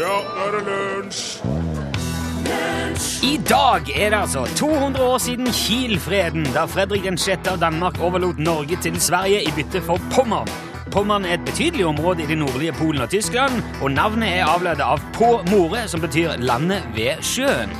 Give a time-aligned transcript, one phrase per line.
[0.00, 1.24] Ja, nå er det lunsj!
[3.22, 7.50] I dag er det altså 200 år siden Kiel-freden, da Fredrik 6.
[7.52, 10.48] av Danmark overlot Norge til Sverige i bytte for Pommern.
[10.90, 14.80] Pommern er et betydelig område i det nordlige Polen og Tyskland, og navnet er avledet
[14.80, 17.76] av På More, som betyr landet ved sjøen.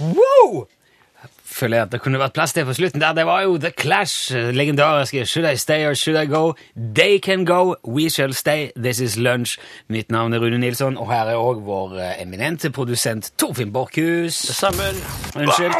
[0.00, 0.64] Wow!
[1.54, 3.12] Føler jeg at det kunne vært plass til på slutten der.
[3.14, 6.54] Det var jo The Clash, eh, legendariske Should I Stay or Should I Go?
[6.74, 9.56] They Can Go, We Shall Stay, This Is Lunch.
[9.88, 14.40] Mitt navn er Rune Nilsson, og her er òg vår eh, eminente produsent Torfinn Borchhus.
[15.36, 15.74] Unnskyld.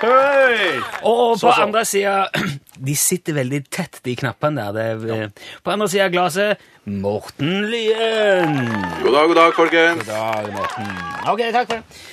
[0.00, 0.78] Hey!
[1.06, 1.62] Og på Så, så.
[1.62, 2.24] andre sida
[2.88, 4.72] De sitter veldig tett, de knappene der.
[5.02, 8.54] Det er, eh, På andre sida av glasset Morten Lyen.
[9.02, 10.06] God dag, god dag, folkens.
[10.06, 10.94] God dag, Morten.
[11.34, 12.04] Ok, takk for det.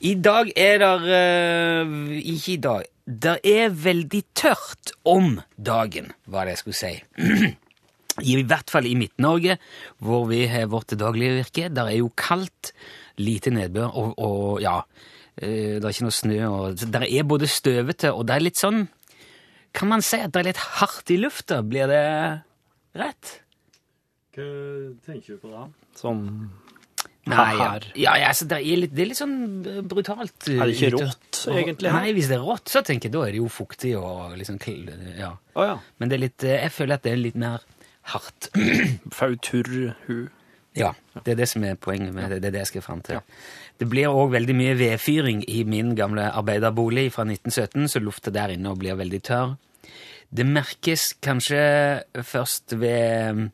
[0.00, 1.90] I dag er det eh,
[2.32, 2.86] Ikke i dag.
[3.04, 6.92] Det er veldig tørt om dagen, var det jeg skulle si.
[8.32, 9.56] I hvert fall i Midt-Norge,
[10.00, 11.68] hvor vi har vårt daglige virke.
[11.74, 12.72] Der er jo kaldt,
[13.20, 14.78] lite nedbør og, og ja
[15.36, 16.38] eh, Det er ikke noe snø.
[16.48, 18.86] og Der er både støvete og det er litt sånn
[19.76, 21.60] Kan man si at det er litt hardt i lufta?
[21.60, 22.06] Blir det
[22.96, 23.36] rett?
[24.32, 24.48] Hva
[25.04, 25.66] tenker du på da?
[25.98, 26.24] Sånn
[27.28, 29.34] Nei, ja, ja, ja, altså, det, er litt, det er litt sånn
[29.68, 30.48] eh, brutalt.
[30.48, 31.92] eh, Er det ikke rått, egentlig.
[31.92, 34.56] Nei, hvis det er rått, så tenker jeg da er det jo fuktig og liksom
[35.18, 35.34] ja.
[35.54, 35.76] Oh, ja.
[36.00, 37.60] Men det er litt, eh, jeg føler at det er litt mer
[38.14, 38.48] hardt.
[39.18, 40.28] Fauturhu.
[40.78, 40.92] Ja,
[41.24, 42.40] det er det som er poenget med det.
[42.40, 43.20] Det er det jeg skal fram til.
[43.80, 48.54] Det blir òg veldig mye vedfyring i min gamle arbeiderbolig fra 1917, så lufta der
[48.54, 49.56] inne blir veldig tørr.
[50.30, 51.60] Det merkes kanskje
[52.22, 53.48] først ved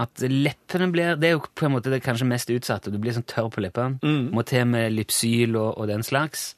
[0.00, 2.92] at leppene blir Det er jo på en måte det kanskje mest utsatte.
[2.92, 3.98] Du blir sånn tørr på leppene.
[4.32, 6.52] Må til med Lypsyl og, og den slags.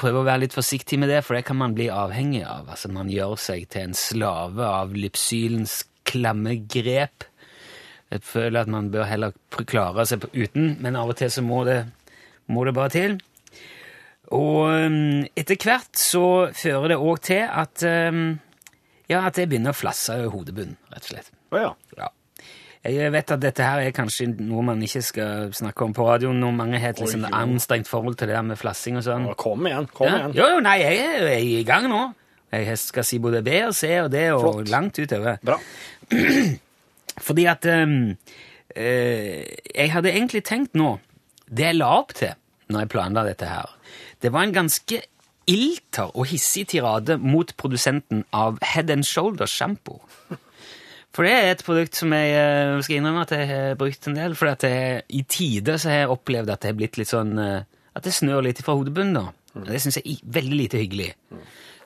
[0.00, 2.70] Prøv å være litt forsiktig med det, for det kan man bli avhengig av.
[2.72, 7.28] Altså Man gjør seg til en slave av Lypsylens klamme grep.
[8.12, 11.64] Jeg føler at man bør heller klare seg uten, men av og til så må
[11.68, 11.82] det,
[12.46, 13.18] må det bare til.
[14.32, 18.38] Og um, etter hvert så fører det òg til at um,
[19.10, 21.32] ja, at jeg begynner å flasse i hodebunnen, rett og slett.
[21.52, 21.72] Å ja.
[21.98, 22.08] Ja.
[22.84, 26.36] Jeg vet at dette her er kanskje noe man ikke skal snakke om på radioen
[26.42, 27.22] når mange har et jo.
[27.32, 29.24] anstrengt forhold til det der med flassing og sånn.
[29.40, 29.86] Kom igjen.
[29.88, 30.18] Kom Ja.
[30.18, 30.34] igjen.
[30.36, 32.02] Jo, jo, nei, jeg er, jeg er i gang nå.
[32.52, 34.68] Jeg skal si både B og C og D og Flott.
[34.68, 35.38] langt utover.
[35.42, 35.56] Bra.
[37.24, 38.16] Fordi at um,
[38.76, 39.42] uh,
[39.74, 40.98] Jeg hadde egentlig tenkt nå
[41.48, 42.34] Det jeg la opp til
[42.72, 43.68] når jeg planla dette her,
[44.24, 45.02] det var en ganske
[45.52, 49.98] ilter og hissig tirade mot produsenten av Head and Shoulder shampoo.
[51.14, 54.16] For det er et produkt som jeg eh, skal innrømme at jeg har brukt en
[54.18, 54.34] del.
[54.38, 57.60] For jeg, i tider så har jeg opplevd at det har blitt litt sånn eh,
[57.94, 59.20] At det snør litt fra hodebunnen.
[59.20, 59.28] da.
[59.54, 61.12] Og Det syns jeg er veldig lite hyggelig.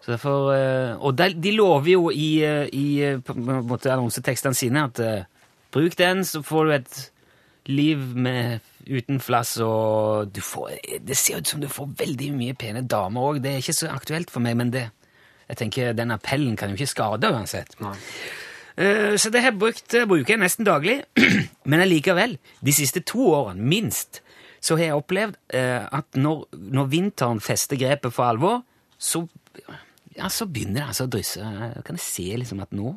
[0.01, 2.41] Så derfor, eh, og de, lover jo i,
[2.73, 5.03] i annonsetekstene sine at
[5.75, 7.01] bruk den, så får du et
[7.69, 10.71] liv med, uten flass, og får,
[11.05, 13.43] det ser ut som du får veldig mye pene damer òg.
[13.45, 14.87] Det er ikke så aktuelt for meg, men det,
[15.49, 17.77] jeg tenker den appellen kan jo ikke skade uansett.
[17.81, 18.09] Eh,
[18.79, 21.01] Så det har jeg brukt, bruker jeg nesten daglig.
[21.71, 24.21] Men allikevel, de siste to årene, minst,
[24.61, 28.63] så har jeg opplevd eh, at når, når vinteren fester grepet for alvor,
[28.99, 29.25] så,
[30.17, 31.43] ja, så begynner det altså å drysse.
[31.43, 32.95] Jeg kan se liksom at nå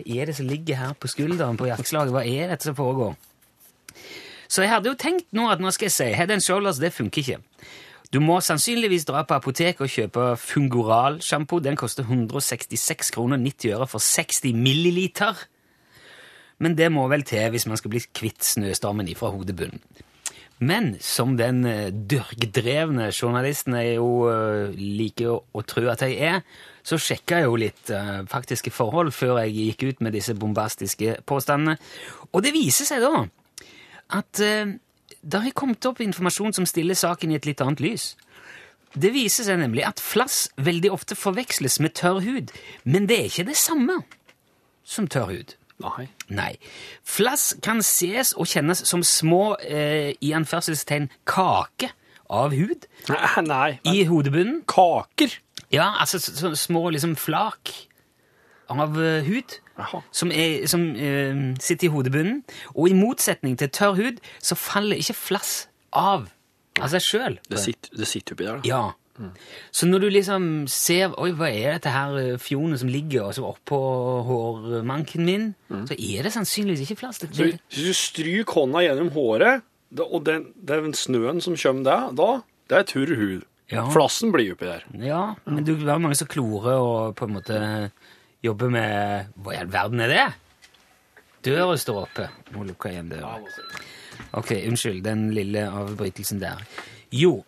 [0.00, 2.14] Hva er det som ligger her på skulderen på jakkeslaget?
[2.14, 3.14] Hva er dette som foregår?
[4.50, 6.94] Så jeg hadde jo tenkt nå at nå skal jeg si Head and Shoulders, det
[6.96, 7.68] funker ikke.
[8.10, 11.60] Du må sannsynligvis dra på apoteket og kjøpe Fungoral-sjampo.
[11.62, 15.44] Den koster 166 kroner 90 øre for 60 milliliter.
[16.58, 19.78] Men det må vel til hvis man skal bli kvitt snøstormen ifra hodebunnen.
[20.60, 21.62] Men som den
[22.10, 26.42] dørkdrevne journalisten jeg jo eh, liker å, tro at jeg er,
[26.84, 31.22] så sjekka jeg jo litt eh, faktiske forhold før jeg gikk ut med disse bombastiske
[31.24, 31.78] påstandene.
[32.34, 33.24] Og det viser seg da
[34.20, 34.76] at eh,
[35.22, 38.14] det har kommet opp informasjon som stiller saken i et litt annet lys.
[38.96, 42.50] Det viser seg nemlig at flass veldig ofte forveksles med tørr hud,
[42.84, 44.00] men det er ikke det samme
[44.82, 45.54] som tørr hud.
[45.80, 46.08] Nei.
[46.28, 46.54] Nei.
[47.06, 51.92] Flass kan ses og kjennes som små, eh, i anførselstegn, kake
[52.30, 52.84] av hud
[53.46, 53.78] Nei.
[53.84, 54.60] men i hodebunnen.
[54.68, 55.38] Kaker.
[55.72, 57.72] Ja, altså så, så små liksom flak
[58.78, 59.56] av eh, hud
[60.14, 62.44] som, er, som eh, sitter i hodebunnen.
[62.76, 66.28] Og i motsetning til tørr hud så faller ikke flass av
[66.80, 67.36] av seg sjøl.
[67.50, 68.68] Det sitter, sitter oppi der, da.
[68.68, 68.82] Ja.
[69.74, 73.34] Så når du liksom ser Oi, hva er dette her eh, fjonet som ligger og
[73.36, 73.80] som oppå
[74.24, 77.20] hårmanken min, så er det sannsynligvis ikke flass.
[77.20, 79.66] Det, Så det, hvis du stryker hånda gjennom håret,
[80.06, 82.30] og den, den snøen som kommer der, da,
[82.70, 83.46] det er tørr hud.
[83.70, 83.84] Ja.
[83.92, 84.86] Flassen blir oppi der.
[85.04, 87.58] ja, men det er mange som klorer og på en måte
[88.44, 90.26] jobber med Hva i all verden er det?
[91.46, 92.28] Døra står oppe.
[92.54, 93.38] Må lukke igjen døra.
[94.36, 96.60] Ok, unnskyld den lille avbrytelsen der.
[97.12, 97.40] Jo,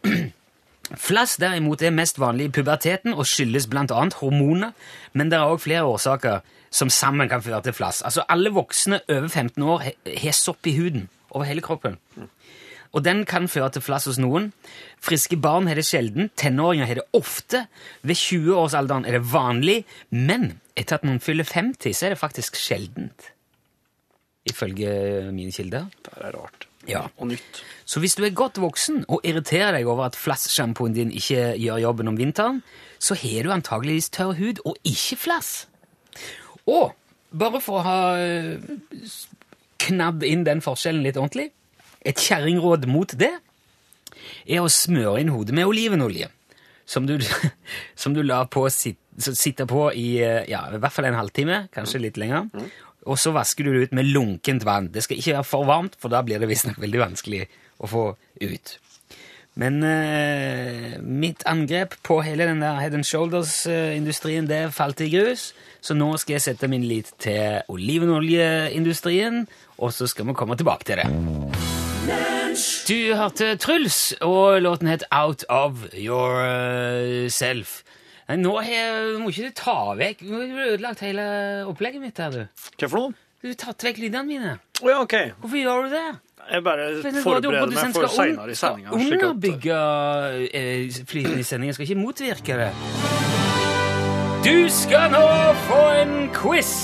[1.08, 4.72] flass derimot er mest vanlig i puberteten og skyldes annet hormoner,
[5.12, 6.40] men det er også flere årsaker
[6.72, 8.02] som sammen kan føre til flass.
[8.02, 11.98] Altså, alle voksne over 15 år har sopp i huden over hele kroppen.
[12.92, 14.50] Og den kan føre til flass hos noen.
[15.00, 17.64] Friske barn har det sjelden, tenåringer har det ofte.
[18.04, 19.78] Ved 20-årsalderen er det vanlig,
[20.10, 23.32] men etter at noen fyller 50, så er det faktisk sjeldent.
[24.48, 24.92] Ifølge
[25.32, 25.88] mine kilder.
[26.04, 26.66] Det er rart.
[26.88, 27.06] Ja.
[27.16, 27.62] Og nytt.
[27.86, 31.82] Så hvis du er godt voksen og irriterer deg over at flasssjampoen din ikke gjør
[31.84, 32.62] jobben om vinteren,
[32.98, 35.52] så har du antageligvis tørr hud og ikke flass.
[36.66, 36.92] Og
[37.32, 38.60] bare for å ha øh,
[39.82, 41.50] knadd inn den forskjellen litt ordentlig,
[42.04, 43.32] et kjerringråd mot det
[44.46, 46.28] er å smøre inn hodet med olivenolje,
[46.86, 47.16] som du,
[48.02, 51.66] som du lar på sit, sitte på i øh, ja, i hvert fall en halvtime,
[51.74, 52.50] kanskje litt lenger.
[53.02, 54.92] Og så vasker du det ut med lunkent vann.
[54.94, 57.44] Det skal ikke være for varmt, for da blir det visstnok veldig vanskelig
[57.82, 58.06] å få
[58.42, 58.76] ut.
[59.58, 65.50] Men eh, mitt angrep på hele den der Head and Shoulders-industrien, det falt i grus.
[65.82, 69.44] Så nå skal jeg sette min lit til olivenoljeindustrien,
[69.82, 71.81] og så skal vi komme tilbake til det.
[72.52, 77.82] Du hørte Truls, og låten het Out of Yourself.
[78.28, 81.24] Nå har må ikke du ta vekk Nå har du ødelagt hele
[81.68, 82.66] opplegget mitt her, du.
[82.76, 83.16] Hva for noe?
[83.40, 84.52] Du har tatt vekk lydene mine.
[84.82, 85.14] Oh, ja, ok.
[85.40, 86.04] Hvorfor gjør du det?
[86.50, 86.88] Jeg bare
[87.22, 89.00] forbereder meg for seinere i sendinga.
[89.00, 89.80] Skal underbygge
[90.52, 92.70] eh, flyten i sendinga, skal ikke motvirke det.
[94.44, 95.24] Du skal nå
[95.70, 96.74] få en quiz!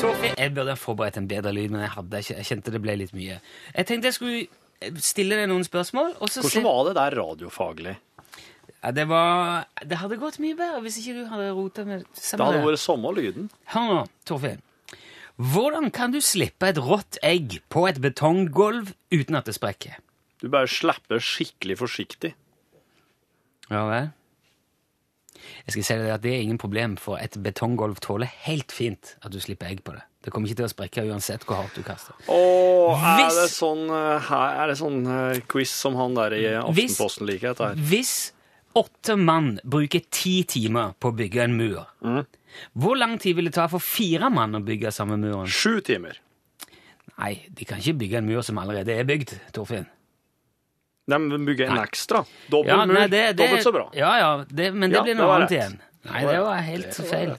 [0.00, 0.32] Torfinn.
[0.38, 3.12] Jeg burde ha forberedt en bedre lyd, men jeg, hadde jeg kjente det ble litt
[3.12, 3.36] mye.
[3.74, 4.44] Jeg tenkte jeg skulle
[5.04, 7.96] stille deg noen spørsmål, og så Hvordan var det der radiofaglig?
[8.80, 12.22] Ja, det, var, det hadde gått mye bedre hvis ikke du hadde rota med Det
[12.24, 12.66] samme hadde det.
[12.70, 13.50] vært samme lyden.
[13.74, 14.62] Hør nå, Torfinn.
[15.40, 19.98] Hvordan kan du slippe et rått egg på et betonggulv uten at det sprekker?
[20.40, 22.32] Du bare slipper skikkelig forsiktig.
[23.70, 24.10] Ja vel?
[25.64, 29.14] Jeg skal si deg at Det er ingen problem, for et betonggulv tåler helt fint
[29.24, 30.02] at du slipper egg på det.
[30.22, 32.12] Det kommer ikke til å sprekke uansett hvor hardt du kaster.
[32.28, 36.42] Åh, er Hvis- det sånn, eh, er det sånn eh, quiz som han der i
[36.74, 37.54] Hvis- Aftenposten liker?
[37.54, 37.74] Dette her?
[37.76, 38.32] Hvis
[38.76, 41.86] åtte mann bruker ti timer på å bygge en mur,
[42.76, 45.46] hvor lang tid vil det ta for fire mann å bygge samme muren?
[45.48, 46.18] Sju timer.
[47.18, 49.86] Nei, de kan ikke bygge en mur som allerede er bygd, Torfinn.
[51.08, 51.84] De bygger en Nei.
[51.86, 52.24] ekstra.
[52.50, 53.90] Dobbel Ja, mur, dobbelt så bra.
[53.94, 55.80] Ja, ja, det, men det Ja, blir noe annet igjen.
[56.04, 57.36] Nei, Det var helt feil.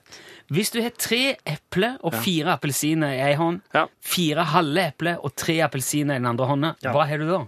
[0.51, 3.85] Hvis du har tre epler og fire appelsiner i ei hånd, Ja.
[4.03, 7.39] fire halve epler og tre appelsiner i den andre hånda, hva har du da?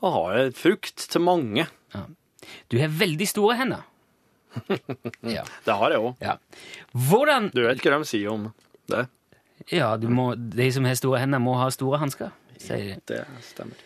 [0.00, 1.66] Da har jeg frukt til mange.
[2.72, 3.84] Du har veldig store hender.
[5.36, 5.44] ja.
[5.66, 6.14] Det har jeg òg.
[6.24, 6.34] ja.
[6.94, 8.48] Hvordan Du vet hva de sier om
[8.88, 9.04] det?
[9.70, 12.98] Ja, du må, de som har store hender, må ha store hansker, sier de.
[13.06, 13.84] Det stemmer.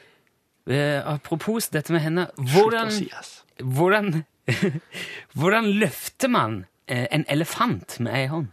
[0.70, 3.42] Eh, apropos dette med hender, hvordan, si yes.
[3.58, 4.22] hvordan,
[5.36, 8.52] hvordan løfter man eh, en elefant med ei hånd?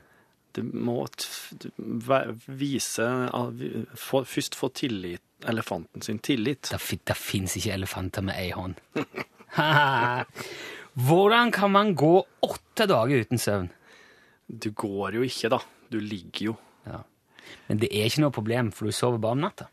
[0.57, 1.03] Du må
[2.47, 3.05] vise
[3.95, 6.69] for, Først få tillit, elefanten sin tillit.
[6.71, 8.75] Det, fin- det fins ikke elefanter med ei hånd.
[10.99, 12.13] Hvordan kan man gå
[12.45, 13.69] åtte dager uten søvn?
[14.49, 15.59] Du går jo ikke, da.
[15.93, 16.55] Du ligger jo.
[16.89, 17.03] Ja.
[17.69, 19.69] Men det er ikke noe problem, for du sover bare om natta.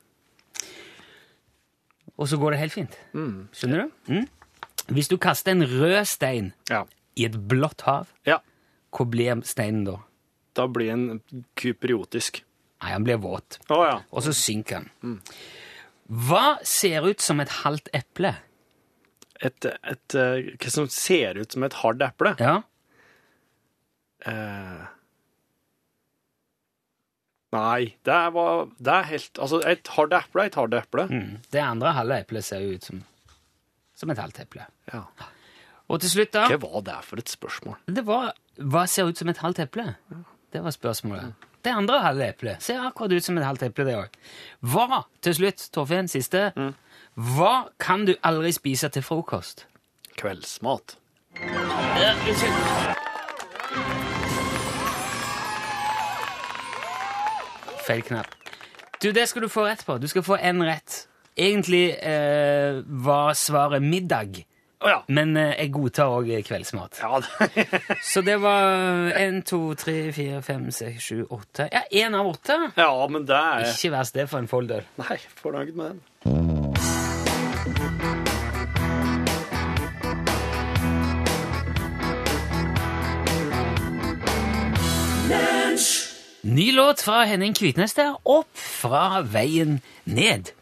[2.17, 2.95] Og så går det helt fint.
[3.57, 4.13] Skjønner du?
[4.13, 4.27] Mm.
[4.97, 6.85] Hvis du kaster en rød stein Ja.
[7.19, 8.39] i et blått hav, ja.
[8.95, 9.97] hvor blir steinen da?
[10.57, 11.21] Da blir han
[11.61, 12.43] kypriotisk.
[12.83, 13.59] Nei, han blir våt.
[13.73, 13.95] Å ja.
[14.13, 15.21] Og så synker han.
[16.07, 18.35] Hva ser ut som et halvt eple?
[19.45, 22.37] Et, et, eh, Hva som ser ut som et hardt eple?
[22.41, 22.63] Ja,
[24.27, 24.85] Eh,
[27.55, 31.05] nei, det var, det er helt Altså, et hardt eple er et hardt eple.
[31.13, 31.35] mm.
[31.53, 33.03] Det andre halve eplet ser jo ut som,
[33.95, 34.67] som et halvt eple.
[34.93, 35.05] Ja.
[35.87, 37.77] Og til slutt, da Hva var det for et spørsmål?
[37.87, 39.87] Det var Hva ser ut som et halvt eple?
[40.57, 41.33] Det var spørsmålet.
[41.65, 44.15] Det andre halve eplet ser akkurat ut som et halvt eple, det òg.
[44.65, 46.47] Hva, til slutt, Torfinn, siste
[47.37, 49.67] Hva kan du aldri spise til frokost?
[50.17, 50.97] Kveldsmat.
[57.85, 58.33] Feil knapp.
[59.03, 59.99] Du, det skal du få rett på.
[60.01, 61.03] Du skal få én rett.
[61.37, 64.41] Egentlig eh, var svaret middag,
[64.77, 64.97] Å ja.
[65.09, 66.99] men eh, jeg godtar òg kveldsmat.
[67.01, 67.65] Ja, det,
[68.13, 72.59] Så det var én, to, tre, fire, fem, seks, sju, åtte Ja, én av åtte.
[72.77, 74.85] ja, men det er Ikke verst det for en folder.
[75.01, 77.07] Nei, fornøyd med den.
[86.47, 90.53] Ny låt fra Henning Kvitnes der, opp fra veien ned.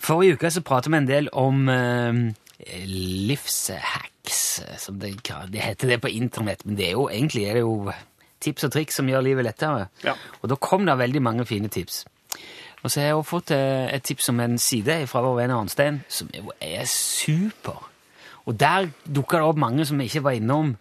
[0.00, 2.24] Forrige uke så pratet vi en del om eh,
[2.58, 4.38] livshacks,
[4.82, 5.14] som det,
[5.52, 7.92] det heter det på internett, men det er jo egentlig er det jo
[8.42, 9.86] tips og triks som gjør livet lettere.
[10.04, 10.14] Ja.
[10.42, 12.04] Og da kom det veldig mange fine tips.
[12.82, 15.54] Og så har jeg også fått eh, et tips om en side fra vår venn
[15.54, 17.88] Arnstein, som er super.
[18.46, 20.76] Og der dukker det opp mange som vi ikke var innom.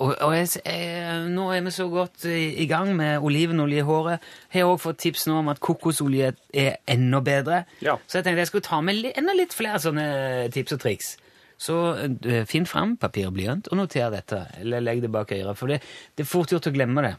[0.00, 3.84] Og, og jeg, jeg, nå er vi så godt i, i gang med olivenolje i
[3.84, 4.28] håret.
[4.52, 7.64] Jeg har også fått tips nå om at kokosolje er enda bedre.
[7.84, 7.98] Ja.
[8.06, 10.06] Så jeg tenkte jeg skulle ta med li, enda litt flere sånne
[10.54, 11.10] tips og triks.
[11.60, 15.58] Så uh, finn fram papir og blyant og noter dette, eller legg det bak øret,
[15.60, 15.82] for det,
[16.16, 17.14] det er fort gjort å glemme det.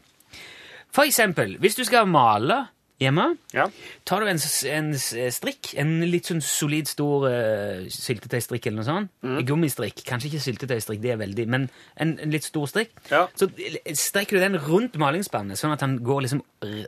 [0.92, 2.64] For eksempel, hvis du skal male
[3.02, 3.66] hjemme, Ja.
[4.08, 4.38] tar du en,
[4.72, 9.40] en strikk, en litt sånn solid stor uh, syltetøystrikk eller noe sånt, Mm.
[9.46, 13.26] gummistrikk, kanskje ikke syltetøystrikk, det er veldig, men en, en litt stor strikk, Ja.
[13.36, 13.48] så
[13.94, 16.42] strekker du den rundt malingsspannet, sånn at den går liksom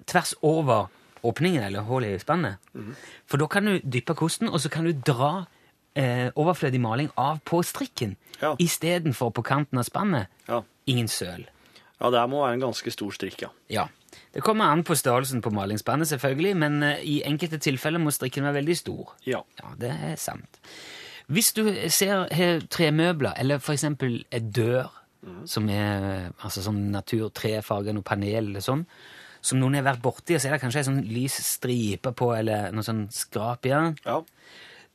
[0.06, 0.88] tvers over
[1.25, 2.59] åpningen, eller hullet i spannet.
[2.76, 2.94] Mm.
[3.26, 5.47] For da kan du dyppe kosten, og så kan du dra
[5.97, 8.56] eh, overflødig maling av på strikken, Ja.
[8.59, 10.26] istedenfor på kanten av spannet.
[10.49, 10.62] Ja.
[10.87, 11.47] Ingen søl.
[12.00, 13.49] ja, det må være en ganske stor strikk, ja.
[13.71, 13.87] Ja.
[14.35, 18.44] Det kommer an på størrelsen på malingsspannet, selvfølgelig, men eh, i enkelte tilfeller må strikken
[18.47, 19.14] være veldig stor.
[19.28, 19.42] Ja.
[19.61, 20.61] Ja, det er sant.
[21.33, 22.26] Hvis du ser
[22.68, 24.90] tremøbler, eller eksempel en dør,
[25.49, 28.83] som er altså sånn naturtrefarge, noe panel eller sånn,
[29.44, 32.28] som noen har vært borti, og så er det kanskje ei sånn lys stripe på,
[32.37, 34.18] eller noe sånn skrap i den, Ja.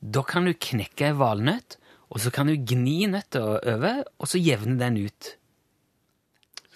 [0.00, 1.76] da kan du knekke ei valnøtt,
[2.10, 3.42] og så kan du gni nøtta
[3.74, 5.34] over, og så jevne den ut.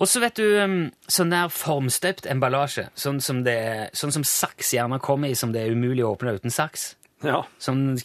[0.00, 0.76] Og så vet du, um,
[1.12, 3.58] sånn der formstøpt emballasje, sånn som, det,
[3.96, 6.94] sånn som saks gjerne kommer i, som det er umulig å åpne uten saks.
[7.22, 7.42] Ja.
[7.62, 7.98] Sånn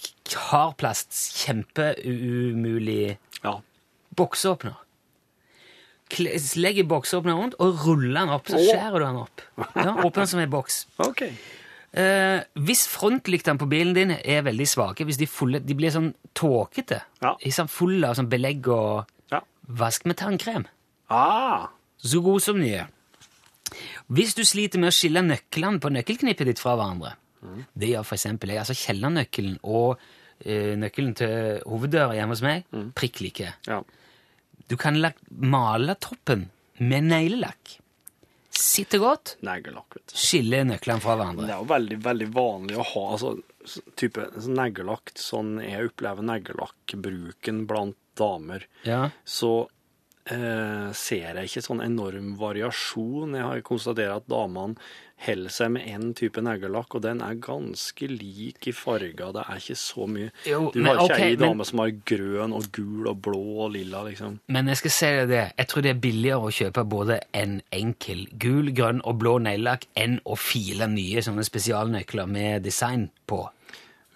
[0.51, 1.11] hardplast,
[1.45, 3.53] kjempeumulig Ja.
[4.17, 4.75] Bokseåpner.
[6.57, 9.41] Legger bokseåpner rundt og ruller den opp, så skjærer du den opp.
[9.75, 10.85] Ja, Åpner den som en boks.
[11.09, 11.33] Okay.
[11.97, 16.11] Eh, hvis frontlyktene på bilen din er veldig svake, hvis de, fulle, de blir sånn
[16.35, 17.31] tåkete, Ja.
[17.71, 19.39] fulle av sånn belegg og Ja.
[19.67, 20.65] vask med tannkrem,
[21.09, 22.85] Ah, så god som nye.
[24.11, 27.13] Hvis du sliter med å skille nøklene på nøkkelknippet ditt fra hverandre,
[27.77, 29.97] det gjør eksempel jeg, altså kjellernøkkelen og
[30.45, 33.53] ø, nøkkelen til hoveddøra hjemme hos meg, prikk like.
[33.67, 33.81] ja.
[34.67, 37.77] Du kan male toppen med neglelakk.
[38.57, 40.17] Sitter godt, Neglelakk, vet du.
[40.17, 41.45] skille nøklene fra hverandre.
[41.45, 43.35] Det er jo veldig, veldig vanlig å ha altså,
[43.99, 48.65] type neglelakk, sånn jeg opplever neglelakkbruken blant damer.
[48.87, 49.11] Ja.
[49.23, 49.67] så
[50.25, 53.37] eh, ser jeg ikke sånn enorm variasjon.
[53.37, 54.79] Jeg har konstatert at damene
[55.25, 59.31] holder seg med én type neglelakk, og den er ganske lik i farger.
[59.33, 60.29] Det er ikke så mye.
[60.45, 63.21] Jo, du men har ikke okay, ei men- dame som har grønn og gul og
[63.21, 64.39] blå og lilla, liksom.
[64.47, 67.61] Men jeg skal si deg det, jeg tror det er billigere å kjøpe både en
[67.71, 73.47] enkel gul, grønn og blå neglelakk enn å file nye sånne spesialnøkler med design på.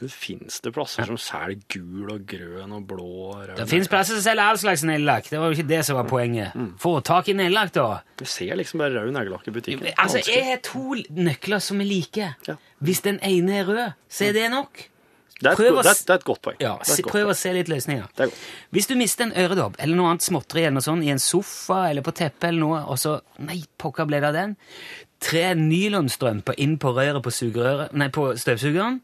[0.10, 3.56] Fins det plasser som selger gul og grønn og blå og rød?
[3.60, 5.30] Det fins plasser som selger all slags neglelakk.
[5.30, 6.56] Det var jo ikke det som var poenget.
[6.82, 7.88] Få tak i neglelakk, da.
[8.18, 9.92] Du ser liksom bare rød neglelakk i butikken.
[9.98, 10.24] Altså.
[10.26, 12.32] Jeg har to nøkler som er like.
[12.48, 12.56] Ja.
[12.80, 14.88] Hvis den ene er rød, så er det nok.
[15.42, 16.58] det, er et, det, er, et godt poeng.
[16.62, 16.76] Ja,
[17.10, 18.10] Prøv å se litt løsninger.
[18.18, 18.34] Er.
[18.70, 21.88] Hvis du mister en øredobb eller noe annet småtteri eller noe sånt, i en sofa
[21.90, 24.58] eller på teppet eller noe, og så Nei, pokker ble det av den.
[25.22, 29.02] Tre nylonstrømper inn på røret på, sugerøret, nei, på støvsugeren.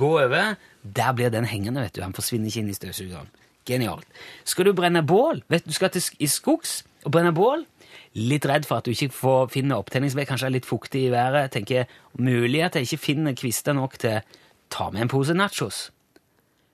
[0.00, 0.54] Gå over.
[0.96, 2.02] Der blir den hengende, vet du.
[2.02, 3.28] Han forsvinner ikke inn i støvsugeren.
[3.68, 4.06] Genialt.
[4.48, 5.42] Skal du brenne bål?
[5.52, 7.66] Vet du, skal til i skogs og brenne bål?
[8.16, 11.52] Litt redd for at du ikke får finne opptenningsved, kanskje er litt fuktig i været.
[11.54, 11.84] tenker
[12.18, 14.20] Mulig at jeg ikke finner kvister nok til
[14.70, 15.90] Ta med en pose nachos.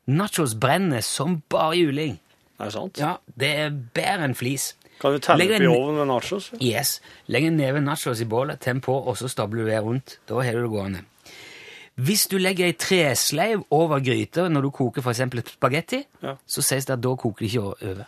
[0.06, 2.18] Nachos brenner som bare juling.
[2.61, 2.99] Er det sant?
[3.00, 4.75] Ja, det er bedre enn flis.
[5.00, 6.50] Kan du tenne opp i en- ovnen med nachos?
[6.61, 7.00] Yes.
[7.28, 10.18] Legg en neve nachos i bålet, tenn på, og så stabler du det rundt.
[10.28, 11.04] Da har du det gående.
[11.97, 15.00] Hvis du legger ei tresleiv over gryta når du koker
[15.41, 16.35] et spagetti, Ja.
[16.47, 18.05] så sies det at da koker det ikke over.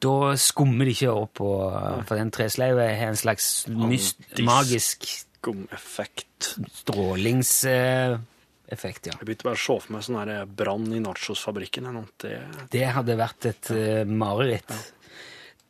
[0.00, 5.02] Da skummer det ikke opp, og, for den tresleiva har en slags myst, magisk
[5.40, 6.54] Skumeffekt.
[6.84, 9.12] strålingseffekt, ja.
[9.18, 12.06] Jeg begynte bare å se for meg sånn brann i nachosfabrikken.
[12.20, 12.38] Det,
[12.70, 14.70] Det hadde vært et eh, mareritt.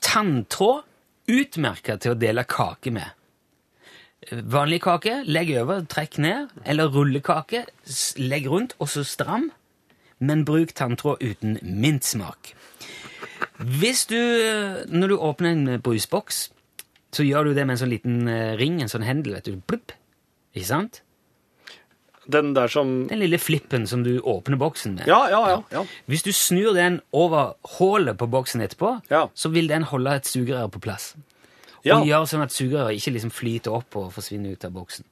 [0.05, 0.83] Tanntråd
[1.33, 3.09] utmerka til å dele kake med.
[4.31, 6.49] Vanlig kake, legg over, trekk ned.
[6.65, 7.65] Eller rullekake,
[8.19, 9.51] legg rundt, og så stram.
[10.21, 12.55] Men bruk tanntråd uten mintsmak.
[13.59, 16.51] Hvis du, eh, når du åpner en brusboks,
[17.15, 19.59] så gjør du det med en sånn liten eh, ring, en sånn hendel, vet du.
[19.67, 19.93] Plupp.
[20.55, 21.01] Ikke sant?
[22.27, 25.07] Den der som Den lille flippen som du åpner boksen med.
[25.11, 25.59] Ja, ja, ja.
[25.75, 25.83] ja.
[26.09, 29.27] Hvis du snur den over hullet på boksen etterpå, Ja.
[29.35, 31.15] så vil den holde et sugerør på plass.
[31.85, 31.99] Ja.
[32.01, 35.05] Og gjør sånn at sugerøret ikke liksom flyter opp og forsvinner ut av boksen.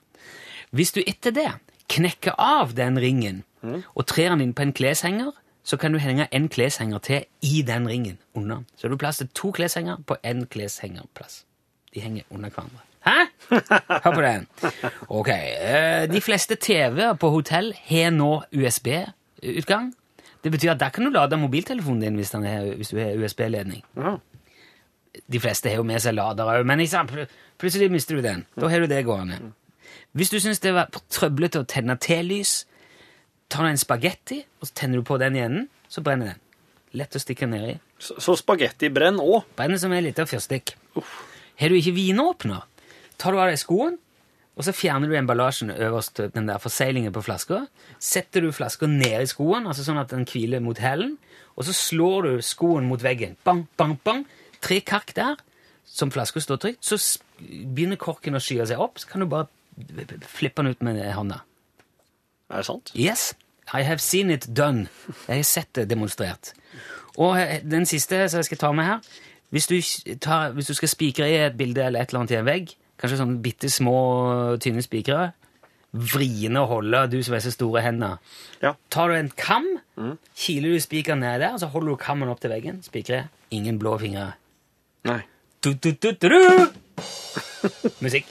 [0.73, 1.51] Hvis du etter det
[1.93, 3.83] knekker av den ringen Mm.
[3.95, 5.29] og trer den inn på en kleshenger,
[5.63, 8.65] så kan du henge en kleshenger til i den ringen under.
[8.77, 11.45] Så har du plass til to kleshenger på en kleshengerplass.
[11.95, 12.81] De henger under hverandre.
[13.07, 13.29] Hæ?
[14.03, 14.47] Hør på den.
[15.09, 19.93] Ok, eh, De fleste TV-er på hotell har nå USB-utgang.
[20.43, 23.83] Det betyr at der kan du lade mobiltelefonen din hvis, er, hvis du har USB-ledning.
[23.97, 24.17] Ja.
[25.13, 26.81] De fleste har jo med seg lader òg, men
[27.61, 28.47] plutselig mister du den.
[28.57, 29.41] Da har du det gående.
[30.17, 32.67] Hvis du syns det var trøblete å tenne telys,
[33.53, 36.41] tar du en spagetti, og så tenner du på den i enden, så brenner den.
[36.97, 37.79] Lett å stikke nedi.
[38.01, 39.47] Så, så spagetti brenner òg.
[39.57, 40.75] Brenner som en liten fyrstikk.
[41.61, 42.65] Har du ikke vinåpner,
[43.21, 43.99] tar du av deg skoen,
[44.53, 47.63] og så fjerner du emballasjen øverst, den der forseglingen på flaska.
[48.03, 51.15] Setter du flaska ned i skoen, altså sånn at den hviler mot hælen,
[51.57, 53.39] og så slår du skoen mot veggen.
[53.49, 54.27] Bang, bang, bang.
[54.63, 55.37] Tre kark der,
[55.85, 56.85] som flaska står trygt.
[56.87, 56.99] Så
[57.43, 59.49] begynner korken å skyve seg opp, så kan du bare
[60.29, 61.41] flippe den ut med hånda.
[62.53, 62.93] Er det sant?
[62.95, 63.33] Yes,
[63.73, 64.87] I have seen it done.
[65.29, 66.53] Jeg har sett det demonstrert.
[67.17, 69.01] Og eh, den siste som jeg skal ta med her
[69.53, 69.75] Hvis du,
[70.25, 72.71] tar, hvis du skal spikre i et bilde eller et eller annet i en vegg,
[72.97, 73.93] kanskje sånne bitte små,
[74.65, 75.27] tynne spikere,
[75.93, 78.15] vriene å holde, du som har så store hender,
[78.63, 78.71] Ja.
[78.89, 79.67] tar du en kam,
[80.41, 83.77] kiler du spikeren ned der, og så holder du kammen opp til veggen, spikere, ingen
[83.79, 84.31] blå fingre.
[85.05, 85.23] Nei.
[85.61, 86.69] Du, du, du, du, du.
[87.99, 88.27] Musikk.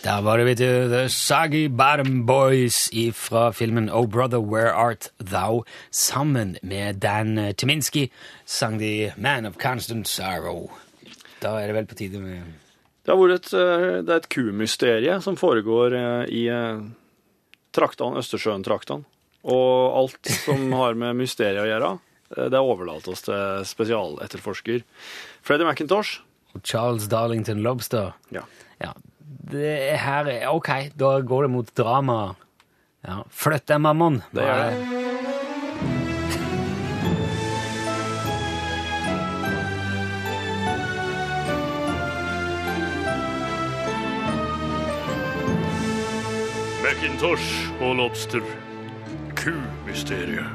[0.00, 5.10] Der var det, vet du, The Saggy Bottom Boys fra filmen Oh Brother, Where Art
[5.18, 5.64] Thou?
[5.90, 8.10] Sammen med Dan Timinski
[8.44, 10.70] sang de Man of Constant Sorrow.
[11.42, 12.42] Da er det vel på tide med
[13.04, 16.82] Det, har vært et, eh, det er et kumysterie som foregår eh, i eh,
[17.72, 19.06] traktene, Østersjøen-traktene.
[19.44, 21.92] Og alt som har med mysteriet å gjøre,
[22.36, 24.82] eh, det er overlatt oss til spesialetterforsker
[25.42, 26.18] Freddy McIntosh.
[26.54, 28.12] Og Charles Darlington Lobster.
[28.34, 28.42] Ja.
[28.80, 28.92] Ja,
[29.50, 32.36] det er her er- Ok, da går det mot drama.
[33.06, 34.22] Ja, Flytt deg, mammon.
[34.34, 35.90] Det gjør det.
[46.82, 48.44] McIntosh og Lobster.
[49.40, 50.46] Kumysteriet.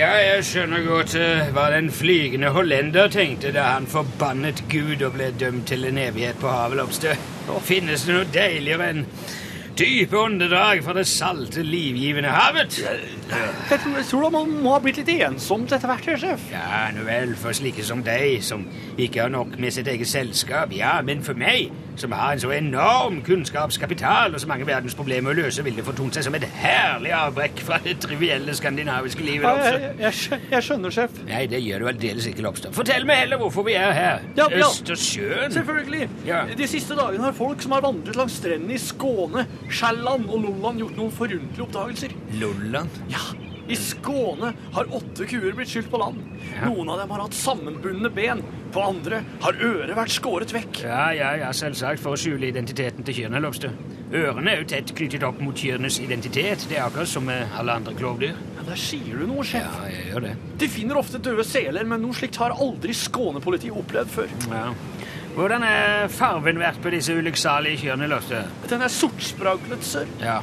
[0.00, 5.14] Ja, jeg skjønner godt eh, hva den flygende hollender tenkte da han forbannet Gud og
[5.16, 7.20] ble dømt til en evighet på havet, Lobster.
[7.64, 9.06] Finnes det noe deiligere enn
[9.80, 12.76] dype åndedrag fra det salte, livgivende havet?
[12.80, 13.00] Jeg
[13.70, 16.48] tror, jeg tror man må ha blitt litt ensomt etter hvert, her, sjef.
[16.52, 18.66] Ja, nå vel, for slike som deg, som
[19.00, 22.50] ikke har nok med sitt eget selskap, ja, men for meg, som har en så
[22.54, 27.12] enorm kunnskapskapital og så mange verdensproblemer å løse, vil det fortont seg som et herlig
[27.16, 31.20] avbrekk fra det trivielle skandinaviske livet, Ja, jeg, jeg, jeg skjønner, sjef.
[31.28, 32.72] Nei, det gjør du aldeles ikke, Lobster.
[32.76, 34.24] Fortell meg heller hvorfor vi er her.
[34.38, 34.66] Ja, ja.
[34.68, 35.52] Østersjøen.
[35.56, 36.08] Selvfølgelig.
[36.28, 36.44] Ja.
[36.56, 40.82] De siste dagene har folk som har vandret langs strendene i Skåne, Sjælland og Lolland
[40.84, 42.16] gjort noen forunderlige oppdagelser.
[42.40, 43.00] Lolland.
[43.12, 43.22] Ja,
[43.70, 46.18] i Skåne har åtte kuer blitt skylt på land.
[46.64, 48.42] Noen av dem har hatt sammenbundne ben.
[48.70, 50.82] På andre har øret vært skåret vekk.
[50.86, 53.72] Ja, ja, ja, selvsagt for å skjule identiteten til kyrne, Lobster.
[54.14, 56.66] Ørene er jo tett knyttet opp mot kyrnes identitet.
[56.70, 58.38] Det er akkurat som med alle andre klovdyr.
[58.58, 59.66] Ja, Der sier du noe, sjef.
[59.66, 60.36] Ja, jeg gjør det.
[60.62, 64.30] De finner ofte døde seler, men noe slikt har aldri Skåne-politiet opplevd før.
[64.52, 64.68] Ja.
[65.34, 68.46] Hvordan er farven vært på disse ulykksalige kyrne, Lobster?
[68.70, 70.10] Den er sortspraglet, sør.
[70.22, 70.40] Ja.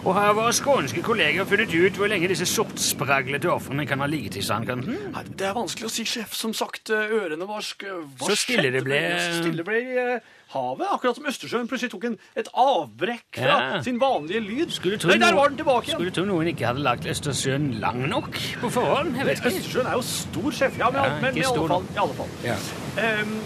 [0.00, 4.38] Og har våre skånske kolleger funnet ut hvor lenge disse sortspraglete ofrene kan ha ligget
[4.40, 4.96] i sandkanten?
[5.12, 6.32] Nei, Det er vanskelig å si, sjef.
[6.34, 7.84] Som sagt, eh, ørene var sk...
[8.24, 10.86] Så stille det ble- Så stille ble i eh, havet.
[10.96, 13.82] Akkurat som Østersjøen plutselig tok en, et avbrekk fra Ja.
[13.84, 14.72] sin vanlige lyd.
[15.04, 15.98] Nei, der var den tilbake igjen.
[16.00, 19.18] Skulle tro noen ikke hadde lagt Østersjøen lang nok på forhånd.
[19.20, 19.52] Jeg vet ikke.
[19.60, 20.80] Østersjøen er jo stor, sjef.
[20.80, 22.32] Ja, men, Ja, men i, alle fall, i alle fall.
[22.48, 22.56] Ja.
[23.04, 23.36] Ehm,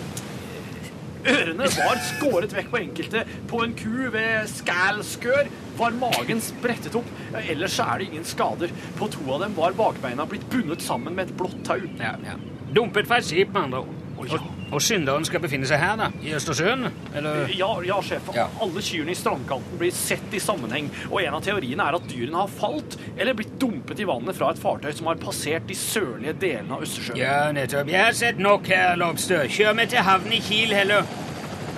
[1.30, 3.24] ørene var skåret vekk på enkelte.
[3.50, 7.08] På en ku ved skælskør var magen sprettet opp.
[7.44, 8.74] Ellers er det ingen skader.
[8.98, 11.80] På to av dem var bakbeina blitt bundet sammen med et blått tau.
[12.00, 12.36] Ja, ja.
[12.74, 14.28] Dumpet fra skip, med andre ord.
[14.30, 14.53] ja.
[14.70, 16.08] Og, synderen skal befinne seg her, da?
[16.24, 16.88] I Østersjøen?
[17.14, 17.50] Eller?
[17.54, 18.30] Ja, ja, sjef.
[18.34, 18.46] Ja.
[18.64, 22.42] Alle kyrne i strandkanten blir sett i sammenheng, og en av teoriene er at dyrene
[22.42, 26.36] har falt eller blitt dumpet i vannet fra et fartøy som har passert de sørlige
[26.46, 27.20] delene av Østersjøen.
[27.20, 27.92] Ja, nettopp.
[27.92, 29.46] Jeg har sett nok her, Lobster.
[29.50, 31.06] Kjør meg til havn i Kiel heller.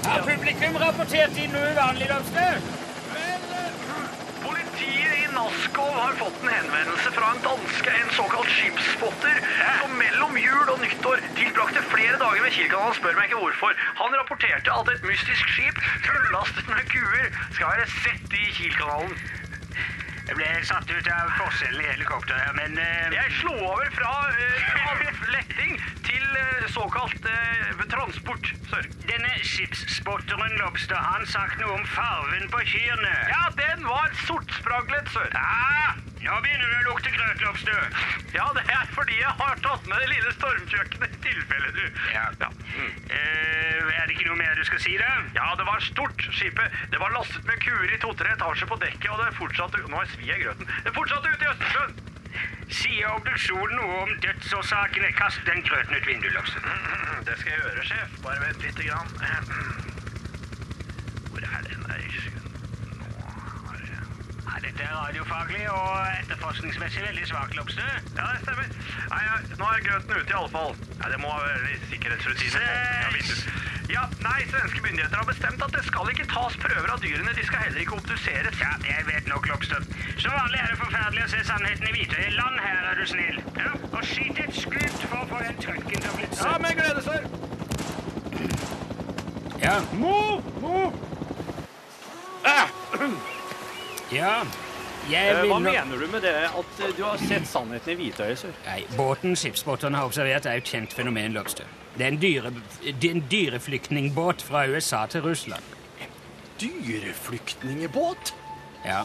[0.07, 2.86] Har publikum rapportert inn noe uvanlig, Lobster?
[5.39, 9.41] Askov har fått en henvendelse fra en danske, en såkalt skipsspotter,
[9.81, 12.97] som mellom jul og nyttår tilbrakte flere dager ved Kielkanalen.
[12.99, 13.77] Spør meg ikke hvorfor.
[14.03, 19.19] Han rapporterte at et mystisk skip fullastet med kuer skal være sett i Kielkanalen.
[20.27, 25.21] Jeg ble satt ut av forskjellen i helikopteret, men uh, Jeg slo over fra uh,
[25.31, 27.29] letting til uh, såkalt
[27.93, 28.89] transport, sir.
[29.07, 33.15] denne skipsspotteren Lobster, har han sagt noe om farven på kyrne?
[33.31, 35.31] Ja, den var sortspraglet, sir.
[35.31, 35.95] Ja,
[36.27, 37.87] nå begynner det å lukte grøt, Lobster.
[38.35, 42.03] Ja, det er fordi jeg har tatt med det lille stormkjøkkenet i tilfelle, du.
[42.11, 42.27] Ja.
[42.43, 42.51] Ja.
[42.75, 42.91] Mm.
[43.95, 45.09] Er det ikke noe mer du skal si, da?
[45.39, 46.75] Ja, det var stort, skipet.
[46.93, 50.11] Det var lastet med kuer i to-tre etasjer på dekket, og det fortsatte Nå er
[50.17, 50.75] svi av grøten.
[50.85, 51.97] Det fortsatte ut i Østersjøen.
[52.77, 55.13] Sier obduksjonen noe om dødsårsakene?
[55.19, 56.67] Kast den grøten ut vinduet, Lobster.
[57.29, 58.17] Det skal jeg gjøre, sjef.
[58.25, 60.06] Bare vent lite grann.
[64.63, 65.93] Dette er radiofaglig og
[66.23, 67.89] etterforskningsmessig veldig svakt, Lobster.
[68.17, 68.69] Ja, det stemmer.
[69.11, 70.73] Nei, ja, nå er grøten ute i alle fall.
[71.03, 72.65] Ja, det må være litt sikkerhetsrutiner.
[73.93, 77.35] Ja, nei, svenske myndigheter har bestemt at det skal ikke tas prøver av dyrene.
[77.37, 78.59] De skal heller ikke obduseres.
[78.63, 79.79] Ja, jeg vet nok, Lopstø.
[80.19, 82.35] Som vanlig er det forferdelig å se sannheten i hvitøyet.
[82.41, 83.39] Land her, er du snill.
[83.61, 86.73] Ja, og skyt et skudd for å få den trucken til å bli Ja, med
[86.81, 87.23] glede, sir.
[89.63, 89.79] Ja.
[90.03, 90.43] Mo!
[90.61, 90.77] Mo!
[94.13, 94.43] ja.
[95.11, 97.95] Jeg Eh, vil Hva mener du med det at eh, du har sett sannheten i
[98.01, 98.55] hvitøyet, sir?
[98.67, 101.65] Nei, Båten skipsbåtene har observert, er et kjent fenomen, Lobster.
[101.97, 102.51] Det er en, dyre,
[102.83, 105.63] det er en dyreflyktningbåt fra USA til Russland.
[106.61, 108.35] Dyreflyktningbåt?
[108.85, 109.05] Ja.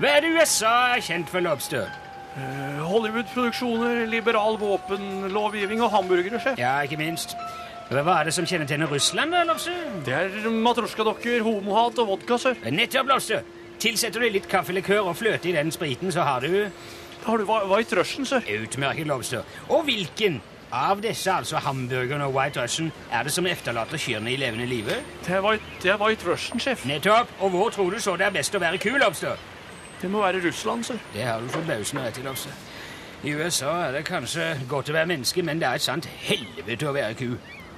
[0.00, 1.86] Hva er det USA er kjent for, Lobster?
[2.36, 6.58] Eh, Hollywood-produksjoner, liberal våpenlovgivning og hamburgere, sjef.
[6.60, 7.36] Ja, ikke minst.
[7.90, 9.76] Hva er det som kjennetegner Russland, da, Lobster?
[10.04, 12.58] Det er matrosjkadokker, homohat og vodka, sir.
[12.72, 13.44] Nettopp, Lobster.
[13.80, 16.70] Tilsetter du litt kaffelikør og fløte i den spriten, så har du
[17.26, 18.40] Har du White Russian, sir?
[18.62, 19.42] utmerket Lobster.
[19.68, 20.40] Og hvilken
[20.72, 24.94] av disse, altså hamburgeren og White Russian, er det som efterlater kyrne i levende live?
[25.26, 26.86] Det er White, det er White Russian, sjef.
[26.86, 27.28] Nettopp.
[27.40, 29.36] Og hvor tror du så det er best å være kul, Lobster?
[30.02, 30.98] Det må være Russland, sir.
[31.12, 32.52] Det har du forbausende rett i, Lobster.
[33.24, 36.86] I USA er det kanskje godt å være menneske, men det er et sant helvete
[36.88, 37.30] å være ku.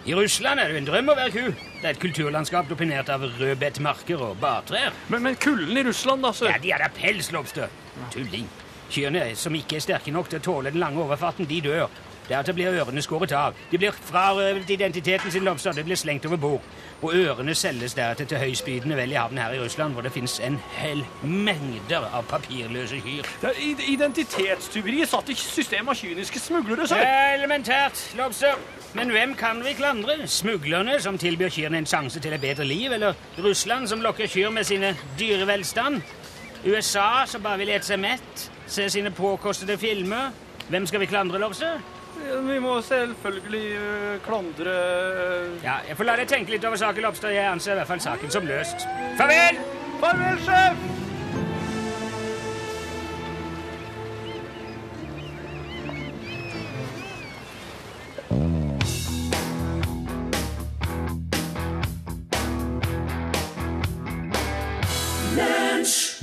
[0.06, 1.64] I Russland er det en drøm å være ku.
[1.80, 4.94] Det er et kulturlandskap dominert av rødbetmarker og bartrær.
[5.12, 6.32] Men, men kulden i Russland, da.
[6.48, 7.72] Ja, de er da pelslobster.
[8.14, 8.46] Tulling.
[8.88, 11.90] Kyrne som ikke er sterke nok til å tåle den lange overfarten, de dør.
[12.28, 13.56] Deretter blir ørene skåret av.
[13.70, 15.72] De blir frarøvet identiteten sin, lobster.
[15.72, 16.66] De blir slengt over bord.
[17.02, 20.38] Og ørene selges deretter til høyspydende vel i havn her i Russland, hvor det fins
[20.44, 23.28] en hel mengder av papirløse kyr.
[23.40, 27.04] Det er identitetstyveri satt i system av kyniske smuglere, sir.
[27.38, 28.60] elementært, lobster.
[28.98, 30.20] Men hvem kan vi klandre?
[30.28, 34.50] Smuglerne som tilbyr kyrne en sjanse til et bedre liv, eller Russland som lokker kyr
[34.50, 36.02] med sine dyrevelstand?
[36.66, 40.34] USA som bare vil ete seg mett, se sine påkostede filmer?
[40.68, 41.78] Hvem skal vi klandre, lobster?
[42.28, 47.02] Vi må selvfølgelig øh, klandre øh, Ja, jeg får la deg tenke litt over saken,
[47.02, 47.32] Lopstad.
[47.32, 48.88] Jeg anser i hvert fall saken som løst.
[49.16, 49.60] Farvel!
[50.00, 50.88] Farvel, sjef!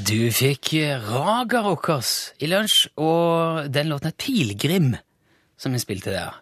[0.06, 4.94] Du fikk eh, Raga Rockers i lunsj, og den låten het Pilegrim,
[5.66, 6.36] som vi spilte der.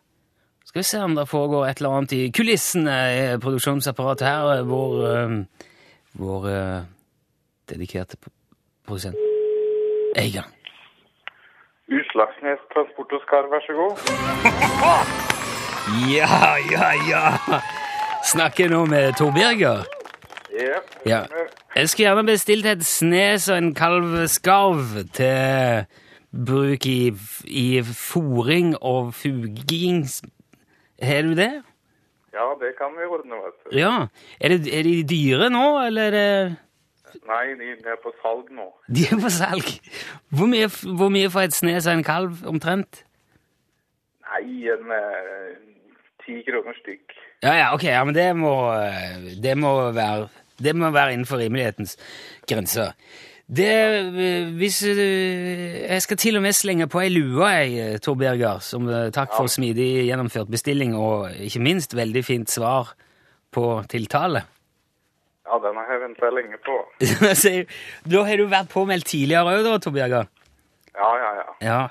[0.67, 4.97] Skal vi se om det foregår et eller annet i kulissene i produksjonsapparatet her, hvor
[5.07, 5.37] eh,
[6.19, 6.81] vår eh,
[7.71, 8.19] dedikerte
[8.83, 9.15] produsent
[10.17, 10.51] er i gang.
[11.93, 13.93] Utslagsnes Transport og Skar, vær så god.
[16.07, 17.59] Ja, ja, ja!
[18.23, 19.83] Snakker nå med Tor Birger?
[21.05, 21.25] Ja.
[21.75, 25.83] Jeg skulle gjerne bestilt et snes og en kalv skarv til
[26.33, 27.13] bruk i,
[27.45, 30.03] i fòring og fuging.
[31.01, 31.53] Har du det?
[32.33, 33.77] ja, det kan vi ordne, vet du.
[33.77, 33.93] Ja.
[34.39, 36.55] Er, det, er de dyre nå, eller er det
[37.29, 38.71] Nei, de er på salg nå.
[38.89, 39.67] De er på salg.
[40.33, 40.65] Hvor mye,
[40.97, 43.03] hvor mye for et snes av en kalv, omtrent?
[44.25, 45.51] Nei, en eh,
[46.25, 47.13] ti kroner stykk.
[47.45, 50.31] Ja, ja, ok, ja, men det må, eh, det må være
[50.63, 51.95] Det må være innenfor rimelighetens
[52.49, 52.93] grenser.
[53.53, 58.17] Det eh, Hvis eh, Jeg skal til og med slenge på ei lue, jeg, Tor
[58.19, 62.95] Berger, som eh, takk for smidig gjennomført bestilling og ikke minst veldig fint svar
[63.53, 64.45] på tiltale.
[65.43, 66.79] Ja, den har jeg venta lenge på.
[68.13, 70.31] Da har du vært påmeldt tidligere òg, da, Tor Berger?
[70.93, 71.53] Ja, ja, ja.
[71.65, 71.81] Ja.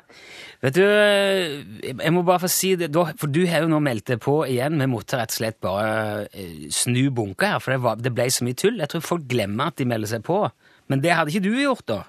[0.62, 4.12] Vet du, eh, jeg må bare få si det, for du har jo nå meldt
[4.12, 4.78] deg på igjen.
[4.78, 8.28] Vi måtte rett og slett bare eh, snu bunka her, for det, var, det ble
[8.30, 8.78] så mye tull.
[8.78, 10.44] Jeg tror folk glemmer at de melder seg på.
[10.90, 12.00] Men det hadde ikke du gjort, da?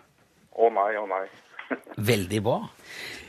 [0.54, 1.26] Å nei, å nei.
[2.12, 2.60] Veldig bra.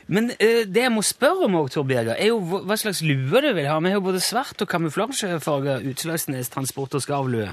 [0.06, 3.50] Men uh, det jeg må spørre om Tor Birger, er jo hva slags lue du
[3.56, 3.78] vil ha.
[3.80, 7.48] Vi har jo både svart og kamuflasjefarga Utslagsnes transport- og skarvlue.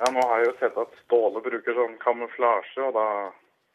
[0.00, 3.06] Ja, nå har jeg jo sett at Ståle bruker sånn kamuflasje, og da,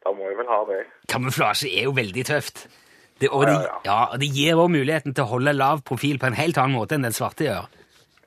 [0.03, 0.83] da må jeg vel ha det.
[1.11, 2.67] Kamuflasje er jo veldig tøft.
[3.19, 5.81] Det, og, ja, Ja, ja, ja, og det gir òg muligheten til å holde lav
[5.87, 7.71] profil på en helt annen måte enn den svarte gjør.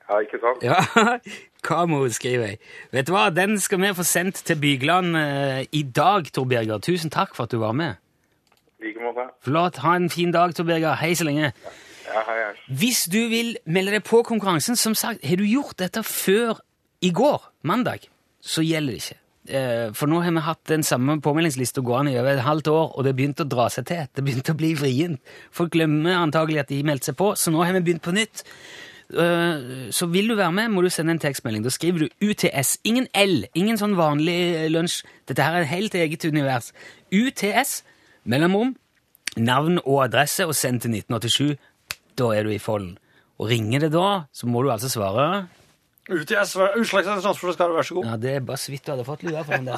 [0.09, 0.65] Ja, ikke sant?
[0.65, 0.81] Ja,
[1.63, 2.59] Kamo, skriver jeg.
[2.91, 6.81] Vet du hva, den skal vi få sendt til Bygland eh, i dag, Tor Birger.
[6.83, 7.95] Tusen takk for at du var med.
[8.81, 9.29] I like måte.
[9.45, 9.79] Flott.
[9.83, 10.95] Ha en fin dag, Tor Birger.
[10.99, 11.53] Hei så lenge.
[12.03, 12.75] Ja, hei, hei.
[12.83, 16.59] Hvis du vil melde deg på konkurransen, som sagt, har du gjort dette før
[17.03, 18.09] i går, mandag,
[18.43, 19.19] så gjelder det ikke.
[19.43, 22.93] Eh, For nå har vi hatt den samme påmeldingslista gående i over et halvt år,
[22.97, 24.05] og det begynte å dra seg til.
[24.15, 25.19] Det begynte å bli vrient.
[25.51, 28.43] Folk glemmer antagelig at de meldte seg på, så nå har vi begynt på nytt.
[29.13, 31.63] Eh, Så vil du være med, må du sende en tekstmelding.
[31.63, 32.77] Da skriver du UTS.
[32.83, 35.03] Ingen L, ingen sånn vanlig lunsj.
[35.29, 36.71] Dette her er et helt eget univers.
[37.13, 37.83] UTS,
[38.25, 38.75] mellomrom,
[39.37, 41.57] navn og adresse, og send til 1987.
[42.17, 42.97] Da er du i folden.
[43.39, 45.47] Og ringer det da, så må du altså svare
[46.09, 48.05] UTS, utslagsnes transport, skal du være så god.
[48.05, 49.77] Ja, det er bare så vidt du hadde fått lua for den der.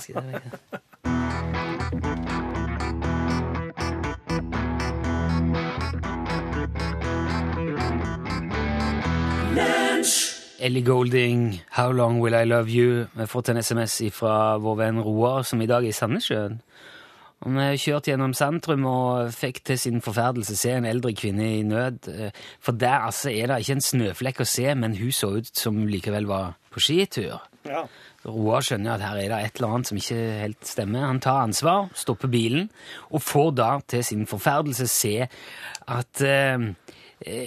[10.60, 13.08] Ellie Golding, 'How Long Will I Love You'.
[13.14, 16.62] Vi har fått en SMS fra vår venn Roar, som i dag er i Sandnessjøen.
[17.42, 21.64] Og Vi kjørte gjennom sentrum og fikk til sin forferdelse se en eldre kvinne i
[21.64, 22.32] nød.
[22.60, 25.76] For der altså er det ikke en snøflekk å se, men hun så ut som
[25.76, 27.44] hun likevel var på skitur.
[27.66, 27.86] Ja.
[28.26, 31.06] Roar skjønner at her er det et eller annet som ikke helt stemmer.
[31.06, 32.70] Han tar ansvar, stopper bilen,
[33.12, 35.28] og får da til sin forferdelse se
[35.88, 36.58] at uh,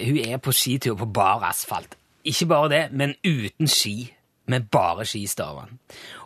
[0.05, 1.98] hun er på skitur på bar asfalt.
[2.27, 4.13] Ikke bare det, men uten ski.
[4.49, 5.77] Med bare skistavene.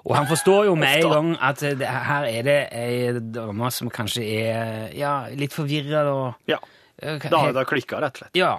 [0.07, 3.71] Og han forstår jo med en gang at eh, det, her er det ei dame
[3.71, 6.61] som kanskje er ja, litt forvirra og ja.
[7.01, 8.35] Da har klikka, rett og slett.
[8.37, 8.51] ja.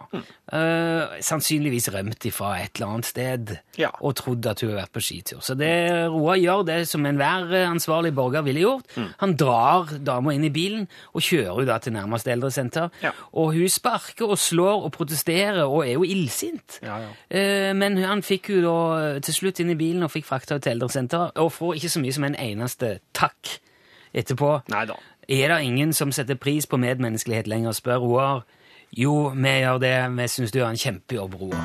[0.52, 3.90] eh, sannsynligvis rømt ifra et eller annet sted Ja.
[4.00, 5.38] og trodd at hun har vært på skitur.
[5.40, 5.70] Så det
[6.10, 8.84] Roar gjør, det som enhver ansvarlig borger ville gjort.
[8.96, 9.08] Mm.
[9.22, 12.90] Han drar dama inn i bilen og kjører henne da til nærmeste eldresenter.
[13.02, 13.12] Ja.
[13.32, 16.80] Og hun sparker og slår og protesterer og er jo illsint.
[16.82, 17.12] Ja, ja.
[17.30, 20.62] Eh, Men han fikk hun da til slutt inn i bilen og fikk frakta henne
[20.66, 23.58] til eldresenteret, og får ikke så mye som en eneste takk
[24.14, 24.62] etterpå.
[24.70, 24.94] Nei da.
[25.28, 28.44] Er det ingen som setter pris på medmenneskelighet lenger, spør Roar.
[28.92, 29.96] Jo, vi gjør det.
[30.18, 31.64] Vi syns du gjør en kjempejobb, Roar.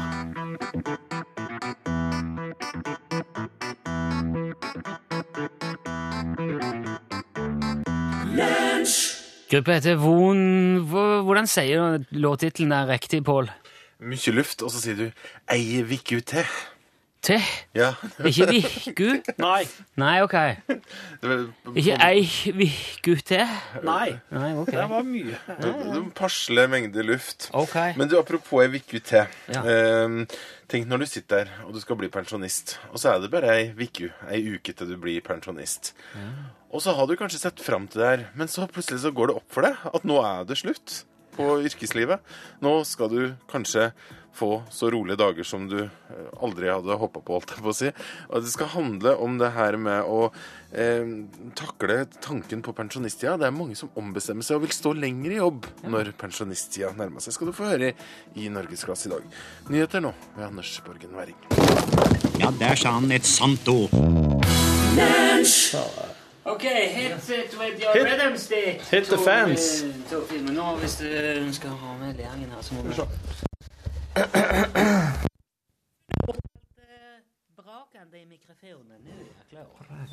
[9.52, 10.78] Gruppa heter Von...
[10.88, 13.52] Hvordan sier du låttittelen der riktig, Pål?
[14.00, 15.10] Mykje luft, og så sier du
[15.52, 16.79] 'ei vikku til'.
[17.22, 17.42] Til?
[17.76, 17.90] Ja.
[18.24, 19.08] Ikke Viku?
[19.44, 19.66] Nei.
[20.00, 20.36] Nei, ok.
[21.76, 22.22] Ikke ei
[22.56, 23.44] Viku til?
[23.84, 24.14] Nei.
[24.32, 24.72] Nei, ok.
[24.72, 25.40] Det var mye.
[25.60, 27.50] En passelig mengde luft.
[27.52, 27.76] Ok.
[28.00, 29.28] Men du, apropos ei uke til.
[29.52, 29.66] Ja.
[29.68, 30.24] Ehm,
[30.72, 33.52] tenk når du sitter der og du skal bli pensjonist, og så er det bare
[33.58, 35.92] ei uke, ei uke til du blir pensjonist.
[36.70, 39.32] Og så har du kanskje sett fram til det her, men så plutselig så går
[39.32, 41.02] det opp for deg at nå er det slutt
[41.36, 42.24] på yrkeslivet.
[42.64, 43.90] Nå skal du kanskje
[44.36, 47.76] få så rolige dager som du eh, aldri hadde håpa på, holdt jeg på å
[47.76, 47.92] si.
[48.30, 50.30] Og det skal handle om det her med å
[50.72, 51.10] eh,
[51.60, 53.38] takle tanken på pensjonisttida.
[53.42, 57.24] Det er mange som ombestemmer seg og vil stå lenger i jobb når pensjonisttida nærmer
[57.26, 57.36] seg.
[57.36, 57.94] Skal du få høre
[58.40, 59.26] i Norgesklasse i dag.
[59.74, 61.40] Nyheter nå ved Anders Borgen Werring.
[62.40, 63.92] Ja, der sa han et sant ord.
[66.50, 68.82] Ok, hit it with your Hit- rhythm stick.
[68.90, 69.84] hit the fans.
[70.10, 70.56] Tor Filmen.
[70.56, 72.94] Nå, hvis du skal ha med her, så må vi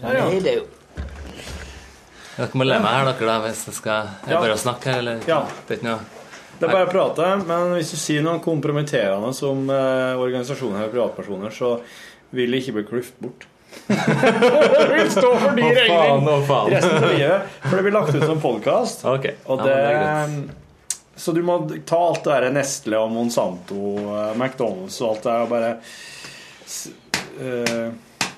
[0.02, 0.66] Er det er jo
[2.36, 4.92] Dere må le meg her, dere, da, hvis det skal Er det bare å snakke
[4.92, 5.22] her, eller?
[5.28, 5.40] Ja.
[5.64, 6.24] Det er ikke noe
[6.58, 10.92] Det er bare å prate, men hvis du sier noe kompromitterende som eh, organisasjoner og
[10.94, 11.74] privatpersoner, så
[12.36, 13.44] vil det ikke bli kluft bort.
[13.92, 16.70] det vil stå for regning å, faen.
[16.72, 17.58] resten av livet.
[17.66, 19.04] For det blir lagt ut som podkast.
[19.04, 19.36] okay.
[19.44, 20.56] Og Ja, det, det er greit.
[21.16, 25.32] Så du må ta alt det der Nestle og Monsanto, eh, McDonald's og alt det
[25.32, 25.80] der, og bare
[27.40, 27.88] eh,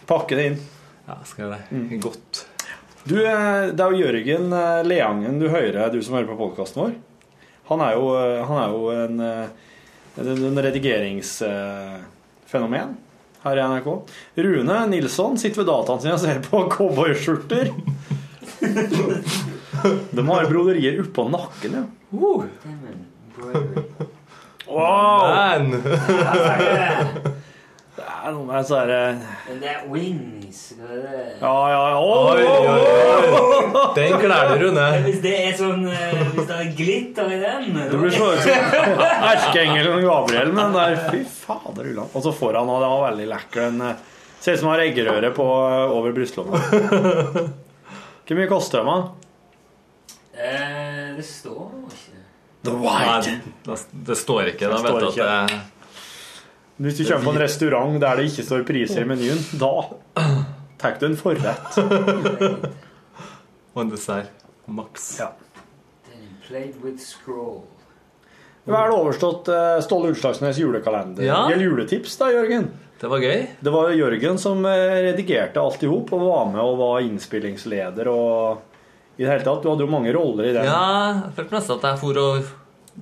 [0.07, 0.59] pakke det inn.
[1.09, 1.63] Ja, skal det.
[1.75, 2.01] Mm.
[2.05, 2.47] Godt.
[3.03, 4.47] Du, eh, det er jo Jørgen
[4.87, 6.95] Leangen du hører, du som hører på podkasten vår.
[7.73, 8.05] Han er jo,
[8.49, 12.91] han er jo en, en, en redigeringsfenomen
[13.43, 13.89] her i NRK.
[14.47, 17.67] Rune Nilsson sitter ved dataen sin og ser på cowboyskjorter.
[20.11, 21.85] De har broderier oppå nakken, ja.
[22.11, 22.45] Wow!
[24.69, 25.73] Man!
[27.99, 30.59] Det er noe med sånn herre det er wings?
[30.79, 31.99] Ja, ja, ja.
[31.99, 34.85] Oi, Oi, oi, Den kler du, Rune.
[35.07, 38.45] Hvis det er sånn eh, Hvis det er glitter i den Du blir så ut
[38.45, 41.01] som erkeengelen Gabriel med den der.
[41.09, 42.13] Fy fader, Ulland.
[42.13, 43.65] Og så foran, og det var veldig lekker.
[43.65, 44.05] Den eh,
[44.39, 46.63] ser ut som har eggerøre på eh, over brystlomma.
[48.29, 49.09] Hvor mye koster den?
[50.39, 52.17] Eh, Det står ikke
[52.65, 53.41] The Nei,
[54.07, 54.69] det, står ikke.
[54.69, 55.61] Da Det vet står du at det
[56.79, 59.73] Hvis du kommer på en restaurant der det ikke står priser i menyen, da
[60.79, 61.79] tar du en forrett.
[63.75, 64.47] Og en dessert.
[64.67, 65.09] Maks.
[65.19, 65.33] Ja.
[68.69, 71.25] Er det overstått eh, Ståle Utslagsnes julekalender?
[71.25, 71.45] Ja.
[71.51, 72.71] Gjelder juletips, da, Jørgen?
[73.01, 73.45] Det var gøy.
[73.65, 78.11] Det var Jørgen som eh, redigerte alt i hop og var med og var innspillingsleder
[78.13, 78.68] og
[79.19, 79.61] i det hele tatt.
[79.65, 80.69] Du hadde jo mange roller i den.
[80.69, 80.81] Ja,
[81.27, 82.49] jeg følte nesten at jeg for og,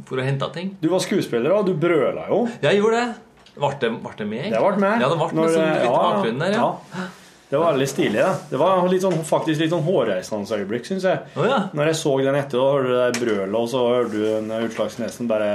[0.09, 0.73] for og henta ting.
[0.81, 2.43] Du var skuespiller, og du brøla jo.
[2.65, 3.23] Jeg gjorde det.
[3.57, 4.49] Ble det, ble det med?
[4.53, 5.05] Det ble med.
[5.05, 6.67] Ja, det ble Når med sånn litt ja, bakgrunn der, ja.
[6.97, 7.07] ja.
[7.47, 8.19] Det var veldig stilig.
[8.19, 8.33] Da.
[8.51, 11.21] det var litt sånn, faktisk litt sånn hårreisende øyeblikk, syns jeg.
[11.39, 11.61] Oh, ja.
[11.79, 14.51] Når jeg så den etter, da hørte du det brølet, og så hørte du en
[14.67, 15.51] Utslagsnesen bare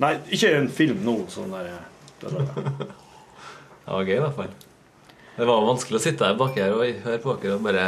[0.00, 1.68] Nei, ikke en film nå, sånn der
[2.22, 2.50] det var-
[3.84, 4.52] Det var gøy, i hvert fall.
[5.36, 7.84] Det var vanskelig å sitte her bak her og høre på dere og bare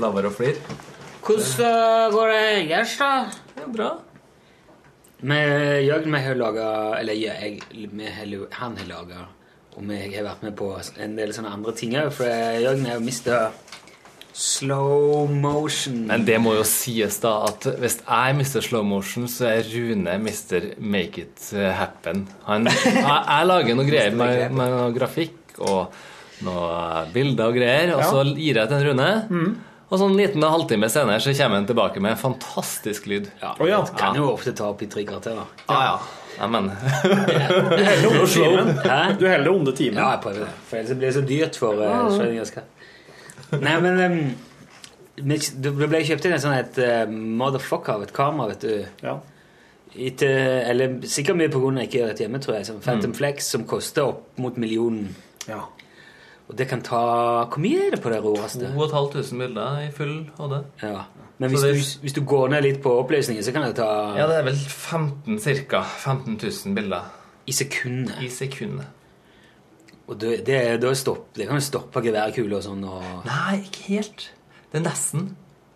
[0.00, 0.76] la være å flire.
[1.24, 3.12] Hvordan eh, går det ellers, da?
[3.54, 3.92] Det er bra.
[5.24, 6.66] Med Jørgen vi har laga
[6.98, 9.22] Eller jeg, vi har, han har laga
[9.72, 10.68] Og vi har vært med på
[11.00, 12.10] en del sånne andre ting òg.
[12.12, 13.38] For Jørgen har jo mista
[14.34, 16.04] slow motion.
[16.10, 20.16] Men det må jo sies, da, at hvis jeg mister slow motion, så er Rune
[20.22, 21.44] mister make it
[21.78, 22.24] happen.
[22.48, 25.94] Han, jeg, jeg lager noe greier med, med noe grafikk og
[26.44, 29.12] noe bilder og greier, og så gir jeg til en Rune.
[29.90, 33.28] Og sånn en liten halvtime senere så kommer han tilbake med en fantastisk lyd.
[33.42, 33.80] Ja, Å, ja.
[33.84, 35.36] Det kan jo ofte ta opp i tre kvarter.
[35.68, 35.98] Ja, ja.
[36.38, 38.72] ja men Du heller onde timen.
[39.20, 40.00] Du heller onde timen.
[40.00, 40.54] Ja, jeg prøver det.
[40.70, 42.54] For ellers blir det så dyrt for uh, Schrødingers.
[43.60, 44.18] Nei, men um,
[45.20, 49.04] Det ble kjøpt inn et sånt et uh, motherfucker av et kamera, vet du.
[49.04, 49.18] Ja.
[49.94, 52.66] Etter, eller sikkert mye på grunn av ikke gjør det hjemme, tror jeg.
[52.72, 53.18] Som Phantom Mm.
[53.20, 55.12] Flex, som koster opp mot millionen.
[55.46, 55.60] Ja.
[56.48, 56.98] Og det kan ta
[57.48, 58.68] Hvor mye er det på det råeste?
[58.74, 60.58] 2500 bilder i full HD.
[60.82, 61.04] Ja.
[61.38, 63.88] Men hvis, det- du, hvis du går ned litt på oppløsningen, så kan det ta
[64.16, 65.82] Ja, det er vel 15 ca.
[65.82, 67.08] 15 000 bilder
[67.46, 68.20] i sekundet.
[68.22, 68.86] i sekundet.
[70.06, 72.84] Og det, det, da stopp, det kan jo stoppe geværkuler og sånn.
[72.84, 73.02] Og...
[73.24, 74.30] Nei, ikke helt.
[74.72, 75.30] Det er nesten.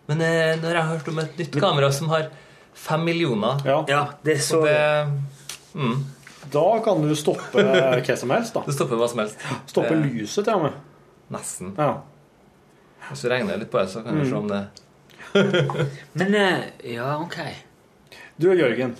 [0.08, 2.28] Men eh, når jeg har hørt om et nytt kamera som har
[2.78, 3.80] fem millioner ja.
[3.88, 4.76] Ja, det er så Så det
[5.74, 5.98] mm,
[6.52, 7.62] Da kan du stoppe
[8.04, 8.62] hva som helst, da.
[8.66, 9.36] Du stopper hva som helst.
[9.70, 10.72] Stoppe Det- lyset, til og med.
[11.34, 11.74] Nesten.
[11.78, 11.90] Ja.
[13.10, 14.28] Hvis du regner litt på det, så kan du Mm.
[14.30, 14.66] se om det
[16.14, 16.60] Men eh,
[16.94, 17.36] Ja, ok.
[18.36, 18.94] Du Jørgen,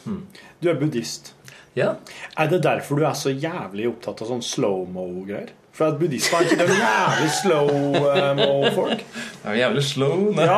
[0.61, 1.33] du er buddhist.
[1.77, 1.95] Ja.
[2.37, 5.53] Er det derfor du er så jævlig opptatt av sånn slow-mo-greier?
[5.79, 9.05] For at buddhister er ikke de jævlig slow-mo-folk?
[9.45, 10.25] Det er jævlig slow.
[10.35, 10.47] Nei.
[10.49, 10.57] Ja,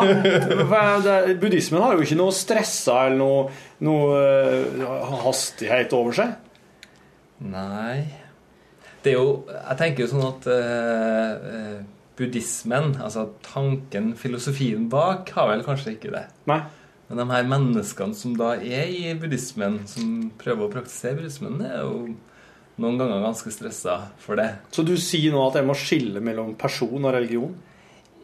[0.70, 3.50] for det- Buddhismen har jo ikke noe stressa eller noe,
[3.84, 6.32] noe eh, hastighet over seg.
[7.40, 8.04] Nei
[9.04, 11.78] Det er jo Jeg tenker jo sånn at eh, eh,
[12.20, 16.26] buddhismen, altså tanken, filosofien bak, har vel kanskje ikke det.
[16.50, 16.58] Nei.
[17.08, 21.78] Men de her menneskene som da er i buddhismen, som prøver å praktisere buddhismen, er
[21.80, 22.02] jo
[22.80, 24.50] noen ganger ganske stressa for det.
[24.68, 27.56] Så du sier nå at jeg må skille mellom person og religion?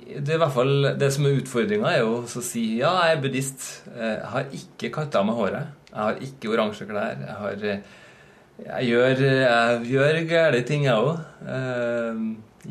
[0.07, 3.16] Det er i hvert fall Det som er utfordringa, er jo å si ja, jeg
[3.16, 3.64] er buddhist.
[3.96, 5.72] Eh, Jeg har ikke katta med håret.
[5.88, 7.16] Jeg har ikke oransje klær.
[7.24, 7.96] Jeg har eh,
[8.64, 11.19] Jeg gjør, jeg gjør gærne ting, jeg òg.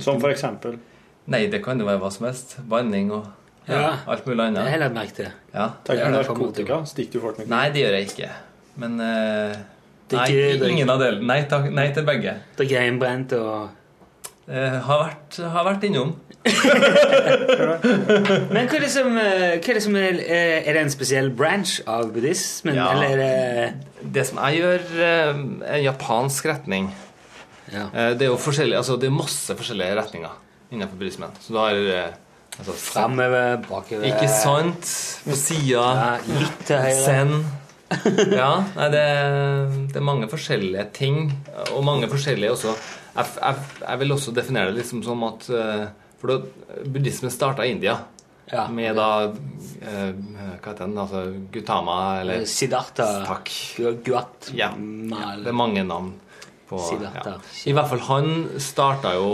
[0.01, 0.79] Som for eksempel?
[1.31, 2.57] Nei, det kan jo være hva som helst.
[2.69, 3.25] Banning og
[3.67, 3.91] ja, Ja.
[4.07, 4.59] alt mulig annet.
[4.59, 5.29] Det har jeg lagt merke til.
[5.53, 5.69] Ja.
[5.85, 6.81] Tenker du narkotika?
[6.85, 8.29] Stikker du folk med Nei, det gjør jeg ikke.
[8.77, 9.55] Men eh,
[10.09, 10.27] Det er Nei,
[10.59, 11.25] det er ingen av delene.
[11.25, 11.39] Nei,
[11.73, 12.35] nei til begge.
[12.59, 13.69] Drikke hjemmebrent og
[14.45, 16.11] Eh, har, vært, har vært innom.
[18.53, 21.31] Men hva er det som, eh, er, det som er, eh, er det en spesiell
[21.33, 22.77] branch av buddhismen?
[22.77, 22.91] Ja.
[22.93, 26.91] Eller det Det som jeg gjør, er en japansk retning.
[27.73, 27.87] Ja.
[28.13, 30.35] Det er jo forskjellig, altså det er masse forskjellige retninger
[30.69, 31.33] innenfor buddhismen.
[31.41, 31.73] Så du har
[32.59, 34.85] altså, Framover, bakover Ikke sant?
[35.25, 35.87] På sida.
[35.97, 37.01] Ja, litt til høyre.
[37.01, 37.33] Zen.
[38.29, 39.01] Ja, nei, det,
[39.89, 41.33] det er mange forskjellige ting,
[41.71, 42.75] og mange forskjellige også
[43.15, 45.85] Jeg, jeg, jeg vil også definere det liksom som at eh,
[46.19, 46.37] For da,
[46.85, 47.97] buddhismen starta i India.
[48.51, 48.67] Ja.
[48.69, 50.11] Med da eh,
[50.61, 50.97] Hva heter den?
[51.01, 53.07] Altså Gutama eller Siddhartha.
[53.25, 53.49] Takk.
[53.77, 54.51] Guatma Guat.
[54.53, 54.69] Ja.
[54.77, 55.41] Mal.
[55.45, 56.11] Det er mange navn
[56.69, 57.37] på Siddhartha.
[57.37, 57.71] ja.
[57.71, 59.31] I hvert fall han starta jo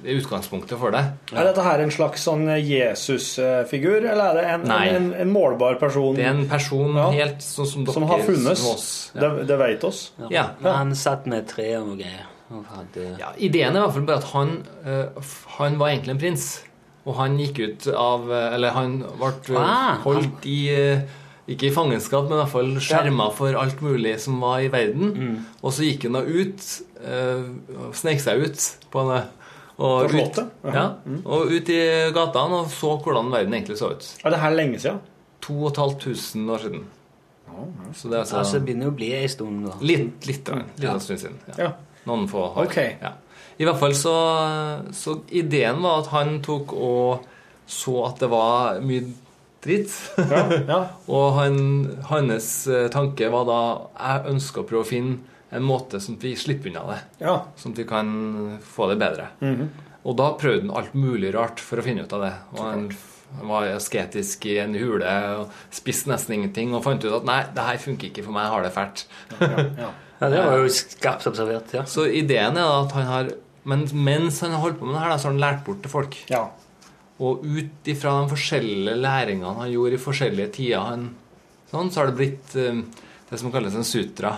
[0.00, 1.02] utgangspunktet for det.
[1.36, 6.14] Er dette her en slags sånn Jesus-figur, eller er det en, en, en målbar person
[6.16, 7.08] Det er en person Ja.
[7.12, 8.58] helt sånn som dere som har funnes?
[8.62, 8.88] som oss.
[9.14, 10.00] Det, det vet oss.
[10.32, 10.46] Ja.
[10.62, 12.26] Men han satt med tre og noe greier.
[12.50, 14.52] Hadde Ja, ideen er i hvert fall bare at han,
[14.84, 16.46] uh, han var egentlig en prins.
[17.08, 21.00] Og han gikk ut av Eller han ble Ah, holdt i eh,
[21.48, 25.14] Ikke i fangenskap, men i hvert fall skjerma for alt mulig som var i verden.
[25.16, 25.36] Mm.
[25.64, 26.66] Og så gikk han da ut,
[27.00, 29.22] uh, snek seg ut på en
[29.80, 30.36] og ut,
[30.68, 30.82] ja,
[31.24, 31.78] og ut i
[32.12, 34.08] gatene og så hvordan verden egentlig så ut.
[34.20, 34.98] Er det her lenge siden?
[35.40, 36.82] 2500 år siden.
[37.96, 39.78] Så det er altså, Altså, det begynner å bli ei stund da.
[39.80, 40.92] litt, litt, litt, litt Ja.
[40.92, 41.38] en stund siden.
[41.56, 41.72] Ja.
[42.08, 42.68] Noen få har.
[42.68, 42.78] Ok.
[43.02, 43.12] Ja.
[43.60, 44.14] I hvert fall så,
[44.96, 47.26] så ideen var at han tok og
[47.70, 49.04] så at det var mye
[49.62, 49.92] dritt.
[50.16, 50.78] Ja, ja.
[51.14, 51.58] og han,
[52.08, 53.60] hans eh, tanke var da
[54.00, 55.20] jeg ønsker å prøve å finne
[55.50, 56.98] en måte som vi slipper unna det.
[57.26, 57.36] ja.
[57.58, 58.10] Sånn at vi kan
[58.64, 59.30] få det bedre.
[59.44, 59.70] Mhm.
[60.08, 62.30] Og da prøvde han alt mulig rart for å finne ut av det.
[62.54, 62.86] Og han,
[63.36, 67.42] han var asketisk i en hule og spiste nesten ingenting og fant ut at nei,
[67.52, 69.02] det her funker ikke for meg, jeg har det fælt.
[69.44, 69.66] ja.
[69.84, 69.90] Ja,
[70.28, 71.84] det var jo skarpt observert, ja.
[71.88, 73.30] Så ideen er at han har
[73.64, 75.90] Men mens han har holdt på med det her, så har han lært bort til
[75.92, 76.16] folk.
[76.30, 76.48] ja.
[77.20, 81.02] Og ut ifra de forskjellige læringene han gjorde i forskjellige tider, han,
[81.68, 82.78] sånn, så har det blitt eh,
[83.28, 84.30] det som kalles en sutra.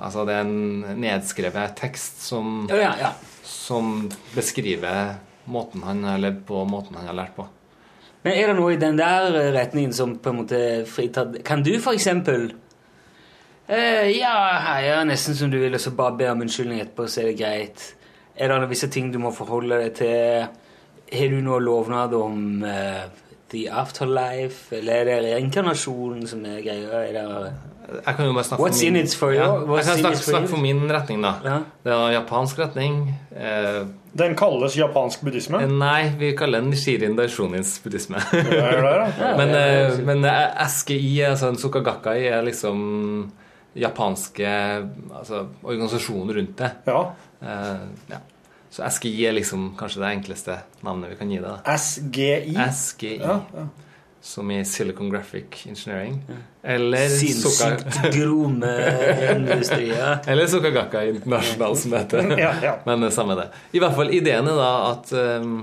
[0.00, 3.10] Altså det er en nedskrevet tekst som, Ja, ja, ja.
[3.44, 7.44] som beskriver måten han har levd på, og måten han har lært på.
[8.24, 10.58] Men er det noe i den der retningen som på en måte
[10.88, 12.54] fritatt Kan du for eksempel
[13.68, 14.34] eh, Ja,
[14.78, 17.38] er nesten som du vil, og så bare be om unnskyldning etterpå, så er det
[17.40, 17.90] greit.
[18.36, 20.46] Er det visse ting du må forholde deg til?
[21.14, 23.04] Har du noe lovnad om uh,
[23.52, 27.04] the afterlife, eller er det reinkarnasjonen som er greia?
[27.04, 27.26] Er det
[27.84, 29.42] Jeg kan jo bare snakke What's for min, in it for you?
[29.42, 31.34] Ja, jeg kan snakke, snakke for min retning, da.
[31.44, 31.58] Ja.
[31.84, 33.14] Det er japansk retning.
[33.36, 33.84] Eh,
[34.18, 35.60] Den kalles japansk buddhisme.
[35.68, 38.16] nei, vi kaller den Shirin Daishonis buddhisme.
[38.32, 39.06] Det, da.
[39.40, 43.32] men eh, men eh, SGI, altså en Sukagakai, er liksom
[43.74, 44.48] japanske
[45.18, 46.70] altså, organisasjoner rundt det.
[46.86, 47.00] Ja.
[47.42, 48.20] Uh, ja.
[48.74, 51.50] Så SGI er liksom kanskje det enkleste navnet vi kan gi det.
[51.64, 51.76] da.
[51.78, 52.54] SGI.
[52.74, 53.66] SGI, Ja, ja.
[54.24, 56.16] som i Silicon Graphic Engineering.
[56.62, 58.72] Eller Sinnssykt Suka- gromme
[59.36, 60.18] industrier?
[60.26, 62.38] Eller Sukagaka International, som det heter.
[62.38, 62.74] Ja, ja.
[62.86, 63.48] Men det samme det.
[63.72, 65.12] I hvert fall ideen er da at
[65.44, 65.58] um,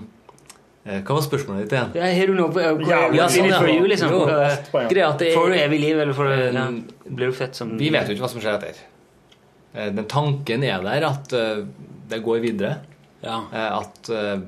[0.84, 1.92] Hva var spørsmålet ditt igjen?
[2.00, 3.60] Ja, har du noe på Ja, ja, sånn, ja.
[3.62, 4.10] for you, liksom?
[4.16, 4.22] Jo.
[4.26, 4.88] Eh,
[5.20, 6.64] det Får du evig liv, eller får du, Eh, ja,
[7.06, 8.80] blir du født som Vi vet jo ikke hva som skjer etter.
[9.76, 11.62] Men Den tanken er der at eh,
[12.10, 12.80] det går videre.
[13.22, 13.44] Ja.
[13.54, 14.40] Eh, At eh,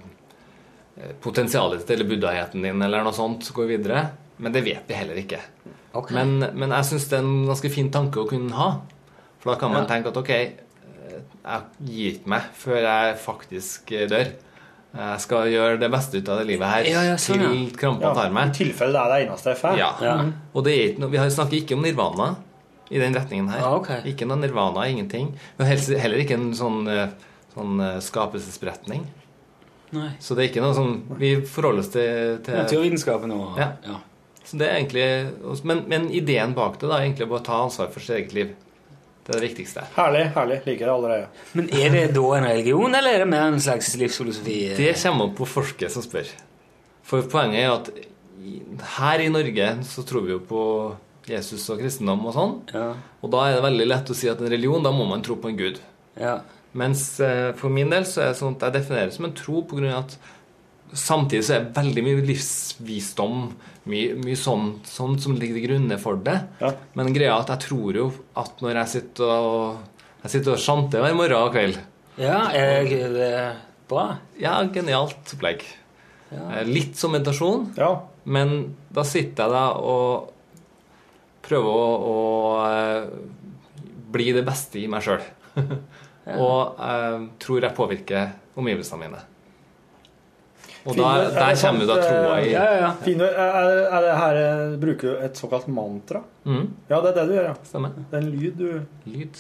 [1.22, 4.04] potensialet ditt eller buddhaheten din eller noe sånt går videre.
[4.38, 5.40] Men det vet vi heller ikke.
[5.94, 6.16] Okay.
[6.18, 8.72] Men, men jeg syns det er en ganske fin tanke å kunne ha.
[9.44, 9.90] For da kan man Ja.
[9.94, 14.34] tenke at ok, eh, jeg gir ikke meg før jeg faktisk eh, dør.
[14.94, 17.50] Jeg skal gjøre det beste ut av det livet her Ja, ja, sånn, ja.
[17.50, 18.52] til krampa Ja, tar I meg.
[18.54, 19.78] tilfelle det er det eneste jeg får.
[19.80, 19.88] Ja.
[20.06, 20.16] Ja.
[20.54, 22.36] Og det er ikke noe, vi har- snakker ikke om nirvana
[22.92, 23.60] i den retningen her.
[23.66, 24.02] Ah, okay.
[24.06, 25.34] Ikke noe nirvana, ingenting.
[25.58, 27.08] Men helst- heller ikke en sånn, eh,
[27.58, 29.06] sånn eh, skapelsesberetning.
[30.20, 33.74] Så det er ikke noe sånn Vi forholder oss til, til Naturvitenskapen og Ja.
[33.86, 33.98] ja.
[34.44, 37.64] så det er egentlig, men, men ideen bak det da er egentlig bare å ta
[37.64, 38.56] ansvar for sitt eget liv.
[39.24, 39.86] Det er det viktigste.
[39.96, 40.24] Herlig.
[40.36, 41.28] herlig, Liker det allerede.
[41.56, 44.58] Men er det da en religion, eller er det mer en slags livsfilosofi?
[44.76, 46.28] Det kommer på folket som spør.
[47.08, 47.92] For poenget er at
[48.98, 50.64] her i Norge så tror vi jo på
[51.30, 52.54] Jesus og kristendom og sånn.
[52.76, 52.90] Ja.
[53.24, 55.38] Og da er det veldig lett å si at en religion, da må man tro
[55.40, 55.80] på en gud.
[56.20, 56.42] Ja.
[56.76, 59.38] Mens eh, for min del så er det sånn at jeg definerer det som en
[59.38, 60.18] tro av at
[60.94, 63.46] samtidig så er det veldig mye livsvisdom,
[63.90, 66.38] mye, mye sånt, sånt, som ligger til grunne for det.
[66.62, 66.72] Ja.
[66.98, 68.06] Men greia er at jeg tror jo
[68.40, 71.80] at når jeg sitter og jeg sitter og sjanter hver morgen og kveld
[72.22, 73.32] ja, er det
[73.90, 74.04] bra?
[74.40, 75.64] Ja, genialt opplegg.
[76.30, 76.62] Ja.
[76.68, 77.90] Litt som meditasjon, Ja.
[78.24, 80.30] men da sitter jeg da og
[81.44, 82.18] prøver å, å
[82.70, 83.08] eh,
[84.14, 85.26] bli det beste i meg sjøl.
[86.38, 88.32] og jeg tror jeg påvirker
[88.62, 89.24] omgivelsene mine.
[90.86, 92.92] Og da, Finner- er der kommer da troa i Ja, ja.
[93.06, 96.20] Finner, er, er det her eh, Bruker du et såkalt mantra?
[96.46, 97.56] mm, Ja, det er det du gjør, ja.
[97.64, 97.90] Stemmer.
[98.12, 99.40] Det er en lyd du, Lyd.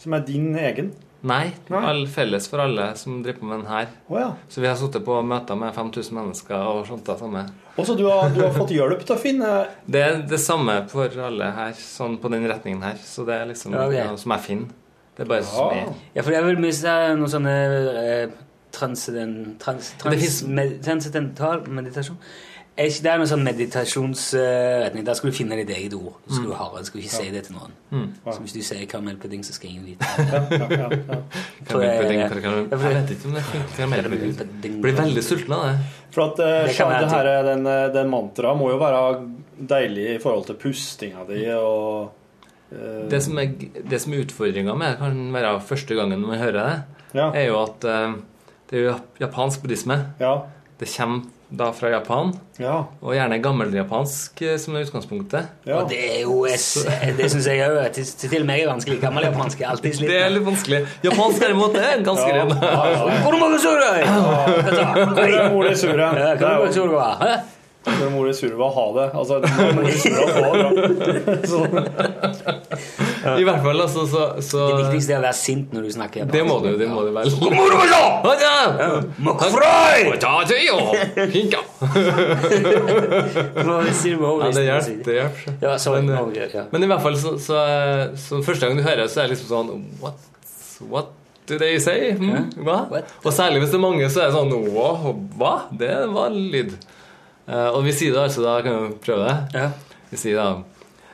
[0.00, 0.92] som er din egen.
[1.22, 3.88] Nei, all felles for alle som driver på med den her.
[4.08, 4.30] Oh, ja.
[4.48, 7.42] Så vi har sittet på møter med 5000 mennesker og sånt det samme.
[7.76, 9.50] Og så du har, du har fått hjelp til å finne
[9.86, 12.96] Det er det samme for alle her, sånn på den retningen her.
[13.04, 13.98] Så det er liksom Ja, ok.
[14.14, 14.72] noe som jeg finner.
[15.16, 15.82] Det er bare som Ja.
[15.84, 15.92] er.
[16.16, 17.54] Ja, for jeg vil mye se noen sånne
[18.00, 18.30] eh,
[18.72, 22.16] transcendent, trans, trans, Det med, transcendental meditasjon.
[22.80, 25.04] Er ikke det noen sånn meditasjonsretning?
[25.04, 26.14] Der skal du finne ditt eget ord.
[26.30, 27.72] Du ha det, skulle ikke si det til noen.
[27.90, 28.06] Mm.
[28.24, 30.88] Så hvis du sier karamellpudding, så skal ingen vite ja, ja, ja.
[30.88, 34.80] Det- karamell- Jeg vet ikke om det funker.
[34.80, 35.74] Blir veldig sulten av det.
[36.14, 39.02] For at uh, Det det her, den, eh, den mantraet må jo være
[39.74, 42.10] deilig i forhold til pustinga di og
[42.72, 43.52] eh, Det som er,
[43.90, 46.82] det som er utfordringa med det, kan være første gangen man hører det,
[47.14, 47.30] Ja.
[47.34, 48.12] er jo at eh,
[48.70, 49.96] det er jo japansk buddhisme.
[50.22, 50.34] ja.
[50.80, 52.30] Det kommer da fra Japan.
[52.56, 52.84] Ja.
[53.02, 55.42] Og gjerne gammeljapansk eh, som er utgangspunktet.
[55.74, 56.62] Og det er jo et,
[57.18, 58.96] Det syns jeg òg til, til meg er vanskelig.
[59.02, 60.08] Gammeljapansk er alltid slitt.
[60.08, 60.80] Det er litt vanskelig.
[61.04, 62.50] Japansk derimot er ganske Ja, ren.
[62.62, 63.02] ja, ja.
[63.90, 63.98] Er?
[64.06, 64.14] Ja,
[68.06, 68.10] er
[68.76, 69.06] ha det?
[69.16, 69.34] Altså,
[73.40, 76.28] i hvert fall, altså, så, så Det viktigste er å være sint når du snakker
[76.30, 77.30] Det må du, det må du vel.
[84.40, 85.04] Ja, det hjelper.
[85.06, 85.56] Det hjelper.
[85.62, 86.02] Ja, sorry.
[86.06, 86.66] Men, ja.
[86.66, 87.60] i hvert fall, så, så,
[88.20, 90.16] så første gang du hører det, så er det liksom sånn What,
[90.90, 91.12] what
[91.50, 92.12] do they say?
[92.16, 92.82] Mm, Hva?
[93.24, 94.90] Og særlig hvis det er mange, så er det sånn Hva?
[95.40, 95.54] Hva?
[95.80, 96.76] Det var lyd.
[97.50, 99.64] Uh, og vi sier det altså, da kan vi prøve det.
[100.10, 100.48] Vi sier da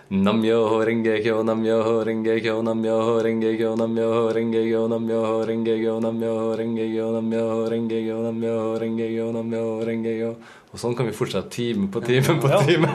[0.07, 5.95] Namyo renge kyo, namyo renge kyo, namyo renge kyo, namyo renge kyo, namyo renge kyo,
[5.99, 10.31] namyo renge kyo, namyo renge kyo, namyo renge kyo, namyo renge kyo.
[10.71, 12.91] Og sånn kan vi fortsette time på time på time.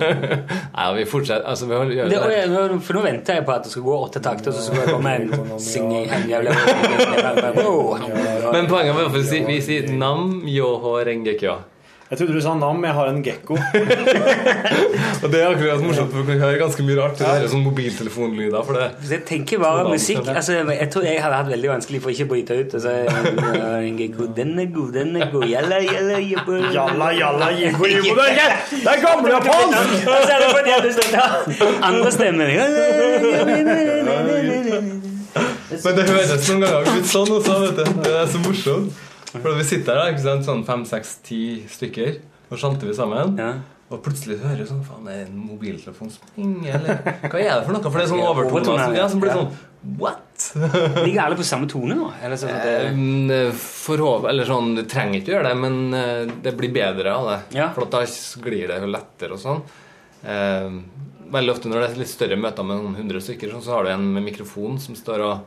[0.72, 3.74] Nei, vi fortsetter Altså, vi gjør Det, jeg, for nå venter jeg på at det
[3.74, 6.07] skal gå åtte takter, så skal jeg komme en singing.
[8.55, 9.20] Men poenget var at
[9.51, 11.57] vi sier nam yoho renge kyo.
[12.12, 13.55] Jeg trodde du sa nam, jeg har en gekko.
[13.55, 17.14] Og det er akkurat morsomt, for du kan høre ganske mye rart.
[17.22, 18.88] Det er sånn mobiltelefonlyder for det.
[19.05, 22.26] Så jeg tenker bare musikk altså, Jeg tror jeg hadde hatt veldig vanskelig for ikke
[22.28, 22.76] å bryte ut.
[22.76, 22.91] Altså,
[24.36, 28.51] den er god, den er god Jalla, jalla, jibbo Jalla, jalla, jibbo, jibbo Det er
[28.72, 29.78] det er gamle japansk!
[30.01, 30.72] Og så er det fordi
[31.88, 32.47] andre stemmer.
[35.72, 38.03] Men det høres noen ganger ut sånn også, vet du.
[38.03, 38.99] Det er så morsomt.
[39.32, 42.18] For vi sitter her, ikke sant, sånn fem, seks, ti stykker,
[42.52, 43.38] og chanter vi sammen.
[43.92, 47.50] Og plutselig hører du sånn Faen, er det en mobiltelefon som ringer, eller Hva er
[47.58, 47.82] det for noe?
[47.84, 49.50] For det er sånn overtone som, ja, som blir sånn
[50.00, 50.46] What?
[51.02, 52.08] Ligger alle på samme tone nå?
[52.24, 52.48] Eller så,
[53.36, 57.28] Eh, Forhåp, eller sånn, Du trenger ikke gjøre det, men eh, det blir bedre av
[57.34, 57.40] det.
[57.76, 58.04] For at da
[58.46, 59.60] glir det jo lettere og sånn.
[60.24, 60.70] Eh,
[61.36, 63.90] veldig ofte når det er litt større møter med noen hundre stykker, sånn, så har
[63.90, 65.44] du en med mikrofon som står og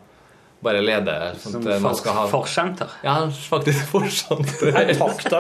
[0.64, 1.34] bare leder.
[1.40, 2.94] Sånn Som at man skal ha forsanter.
[3.04, 3.18] Ja,
[3.50, 4.70] faktisk forsanter.
[4.72, 4.88] Er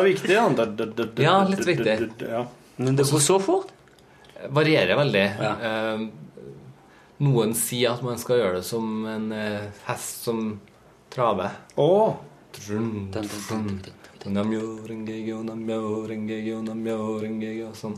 [0.04, 0.34] viktig?
[1.24, 1.96] Ja, litt viktig.
[2.76, 3.72] Men det går så fort?
[4.54, 5.24] Varierer veldig.
[5.70, 6.04] Eh,
[7.24, 10.46] noen sier at man skal gjøre det som en eh, hest som
[11.14, 11.54] traver.
[11.80, 12.16] Oh.
[17.78, 17.96] Sånn.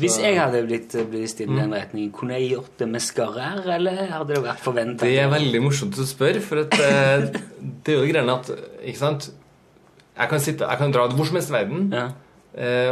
[0.00, 3.98] Hvis jeg hadde blitt bevisst i den retningen, kunne jeg gjort det med skarre-r, eller
[4.08, 5.04] hadde det vært forventa?
[5.04, 7.26] Det er veldig morsomt å spørre, for at, eh,
[7.60, 8.48] det er jo det greiene at
[8.80, 9.28] Ikke sant?
[10.16, 12.08] Jeg kan, sitte, jeg kan dra hvor som helst i verden ja.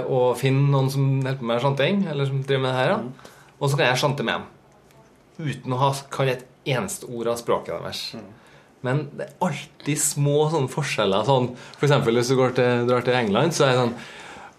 [0.09, 3.32] og finne noen som hjelper meg med sjanting, eller som driver med det her, ja.
[3.59, 5.51] og så kan jeg sjante med dem.
[5.51, 8.05] Uten å ha kan et eneste ord av språket deres.
[8.86, 11.26] Men det er alltid små sånne forskjeller.
[11.28, 13.94] Sånn, for eksempel hvis du går til, drar til England, så er det sånn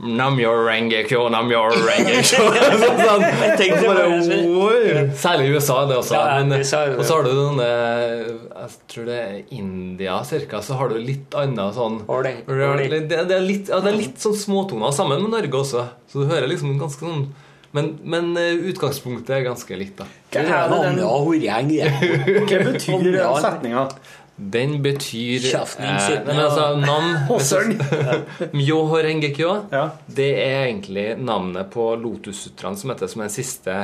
[0.02, 2.46] Namyo Rengekyo, kyo, Rengekyo
[2.82, 3.26] sånn, sånn.
[3.26, 4.06] Jeg tenkte bare,
[4.50, 5.12] wow.
[5.22, 6.16] Særlig i USA, det også.
[6.18, 6.56] Ja, men,
[6.98, 11.38] og så har du noen Jeg tror det er India cirka, så har du litt
[11.38, 12.00] annet sånn
[13.30, 15.86] det, er litt, ja, det er litt sånn småtoner sammen med Norge også.
[16.10, 17.28] Så du hører liksom ganske sånn
[17.72, 20.04] Men, men eh, utgangspunktet er ganske likt, da.
[20.34, 20.98] Hva er det den-
[22.50, 23.86] Hva betyr den setninga?
[24.42, 25.44] Den betyr
[26.18, 26.76] eh, men altså.
[26.82, 27.12] Nam
[28.54, 29.52] Myoho Rengekyo
[30.16, 33.76] Det er egentlig navnet på Lotussutraen som heter som den siste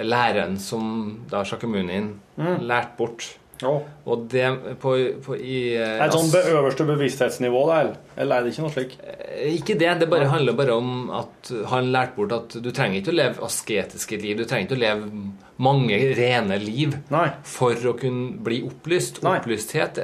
[0.00, 2.62] læreren som da Shakamunin Mm.
[2.64, 3.24] lærte bort.
[3.62, 3.72] Ja.
[4.06, 4.44] Og det
[4.82, 4.92] på,
[5.24, 7.80] på i eh, Er det sånn øverste bevissthetsnivå, da?
[7.82, 7.98] eller?
[8.16, 8.94] Eller er det ikke noe slik?
[9.04, 9.90] Eh, Ikke det.
[10.00, 13.44] Det bare handler bare om at han lærte bort at du trenger ikke å leve
[13.46, 14.38] asketiske liv.
[14.40, 15.26] Du trenger ikke å leve
[15.60, 16.96] mange rene liv
[17.44, 19.20] for å kunne bli opplyst.
[19.26, 20.00] Opplysthet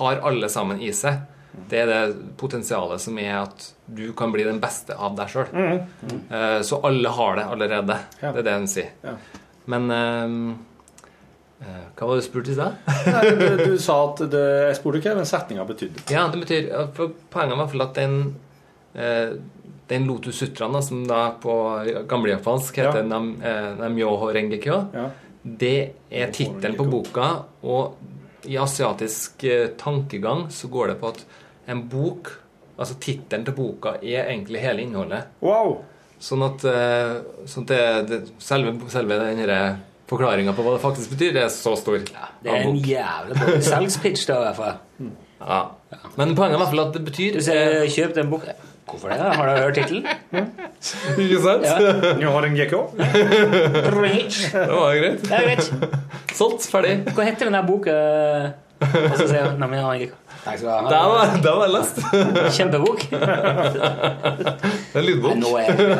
[0.00, 1.26] har alle sammen i seg.
[1.70, 5.50] Det er det potensialet som er at du kan bli den beste av deg sjøl.
[5.50, 6.62] Mhm.
[6.64, 7.98] Så alle har det allerede.
[8.22, 8.30] Ja.
[8.32, 8.92] Det er det han sier.
[9.02, 9.16] Ja.
[9.70, 10.56] Men eh, eh,
[11.60, 12.76] Hva var det du spurte i stad?
[13.60, 16.04] Du, sa at det, Jeg spurte hva men setninga betydde.
[16.12, 18.14] Ja, det betyr for Poenget var i hvert fall at den
[18.94, 19.34] eh,
[19.90, 20.40] Den Lotus
[20.86, 21.56] som da på
[22.08, 23.08] gamlejapansk heter Ja.
[23.10, 24.84] Nam, eh, Namyoho Rengekyo,
[25.42, 27.28] det er tittelen på boka.
[27.62, 27.96] Og
[28.48, 31.26] i asiatisk eh, tankegang så går det på at
[31.66, 32.36] en bok
[32.80, 35.34] Altså tittelen til boka er egentlig hele innholdet.
[35.44, 35.82] Wow.
[36.16, 39.42] Sånn at, eh, sånn at det, det, selve, selve den
[40.10, 42.00] forklaringa på hva det faktisk betyr, det er så stor.
[42.02, 45.12] Det er en jævla bra salgspitch, da, i hvert fall.
[45.40, 45.60] Ja.
[46.18, 48.58] Men poenget er i hvert fall at det betyr Du sier 'kjøp den boka'.
[48.90, 49.18] Hvorfor det?
[49.20, 50.06] Har du hørt tittelen?
[51.22, 51.64] Ikke sant?
[51.64, 51.76] Ja.
[52.22, 52.74] Jeg har en GK?
[52.98, 53.04] Det
[54.68, 55.22] var greit.
[55.22, 55.70] Det er greit.
[56.34, 56.66] Solgt.
[56.72, 56.96] Ferdig.
[57.14, 57.94] Hva heter den der boka?
[58.80, 61.24] Og så sier hun Nei, men jeg har ikke Takk skal du ha.
[61.44, 61.98] Der var, jeg lest.
[62.56, 63.02] Kjempebok.
[63.10, 65.34] Det er en lydbok.
[65.36, 65.98] Nei, nå er jeg ja.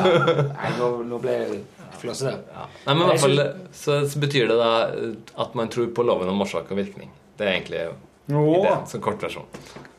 [0.55, 1.59] Nei, nå, nå ble jeg
[2.01, 2.41] flossete.
[2.87, 3.41] Nei, men i hvert fall
[3.77, 4.71] så, så betyr det da
[5.45, 7.11] at man tror på loven om årsak og virkning.
[7.39, 7.85] Det er egentlig
[8.31, 9.47] ideen, som kort versjon.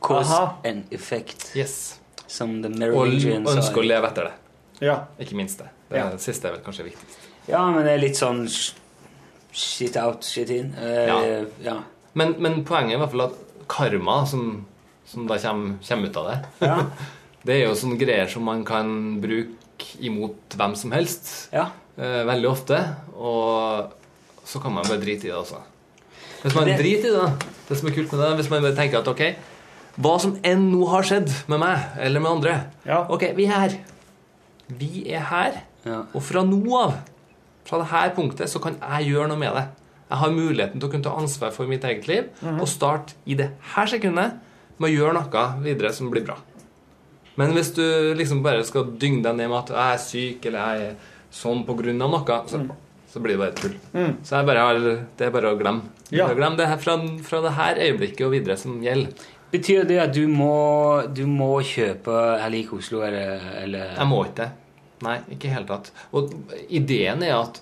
[0.01, 0.53] Cause Aha.
[0.67, 1.51] and effect.
[1.57, 1.99] Yes.
[2.31, 3.57] Som the Og Merovingians sa.
[3.59, 4.85] ønske å leve etter det.
[4.87, 4.99] Ja.
[5.21, 5.69] Ikke minst det.
[5.91, 6.09] Det Ja.
[6.17, 7.17] siste er vel kanskje viktigst.
[7.49, 8.45] Ja, men det er litt sånn
[9.51, 10.73] shit out, shit in.
[10.77, 11.45] Uh, Ja.
[11.63, 11.77] ja.
[12.13, 14.65] Men, men poenget er i hvert fall at karma, som,
[15.07, 16.37] som da kommer, kommer ut av det,
[16.67, 16.77] Ja.
[17.47, 21.49] det er jo sånne greier som man kan bruke imot hvem som helst.
[21.53, 21.69] Ja.
[21.97, 22.77] Eh, veldig ofte.
[23.15, 23.91] Og
[24.47, 25.59] så kan man bare drite i det også.
[26.41, 28.75] Hvis man Det- driter i det, det som er kult med det, hvis man bare
[28.75, 29.35] tenker at ok,
[29.99, 32.63] hva som enn nå har skjedd med meg eller med andre
[33.09, 33.77] Ok, vi er her.
[34.69, 35.61] Vi er her.
[36.15, 36.93] Og fra nå av,
[37.65, 39.67] fra dette punktet, så kan jeg gjøre noe med det.
[40.09, 42.59] Jeg har muligheten til å kunne ta ansvar for mitt eget liv Mhm.
[42.61, 44.33] og starte i det her sekundet
[44.79, 46.35] med å gjøre noe videre som blir bra.
[47.37, 50.59] Men hvis du liksom bare skal dynge deg ned med at jeg er syk eller
[50.59, 50.95] jeg er
[51.31, 52.61] sånn av noe, så,
[53.11, 53.75] så blir det bare tull.
[53.95, 54.13] Mm.
[54.23, 54.79] Så jeg bare har,
[55.17, 55.91] det er bare å glemme.
[56.11, 56.27] Ja.
[56.35, 59.13] Glem det her fra, fra det her øyeblikket og videre som gjelder.
[59.51, 64.21] Betyr det at du må, du må kjøpe Jeg liker Oslo, eller, eller Jeg må
[64.23, 64.49] ikke det.
[65.03, 65.89] Nei, ikke i hele tatt.
[66.15, 66.31] Og
[66.71, 67.59] ideen er at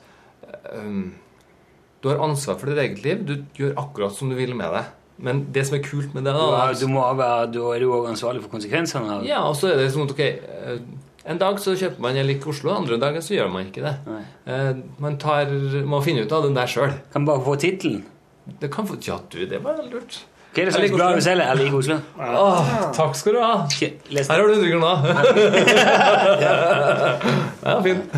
[0.75, 1.07] um,
[2.03, 3.23] du har ansvar for ditt eget liv.
[3.25, 4.83] Du gjør akkurat som du vil med det.
[5.19, 7.81] Men det som er kult med det, Du, da er- du må være, du er
[7.83, 9.21] jo ansvarlig for konsekvensene.
[9.27, 10.21] Ja, og så er det sånn at ok
[11.25, 13.95] En dag så kjøper man en lik Oslo, andre dagen så gjør man ikke det.
[14.47, 15.51] Eh, Man tar,
[15.85, 16.93] må finne ut av den der sjøl.
[17.13, 18.05] Kan bare få tittelen.
[18.61, 20.21] Det kan få Ja, du, det var lurt.
[20.49, 21.45] Hva er det slags blad du selger?
[21.45, 21.97] Jeg liker Oslo.
[22.17, 23.51] Åh, takk skal du ha.
[23.69, 24.95] Her har du 100 kroner.
[27.65, 28.01] ja, fin.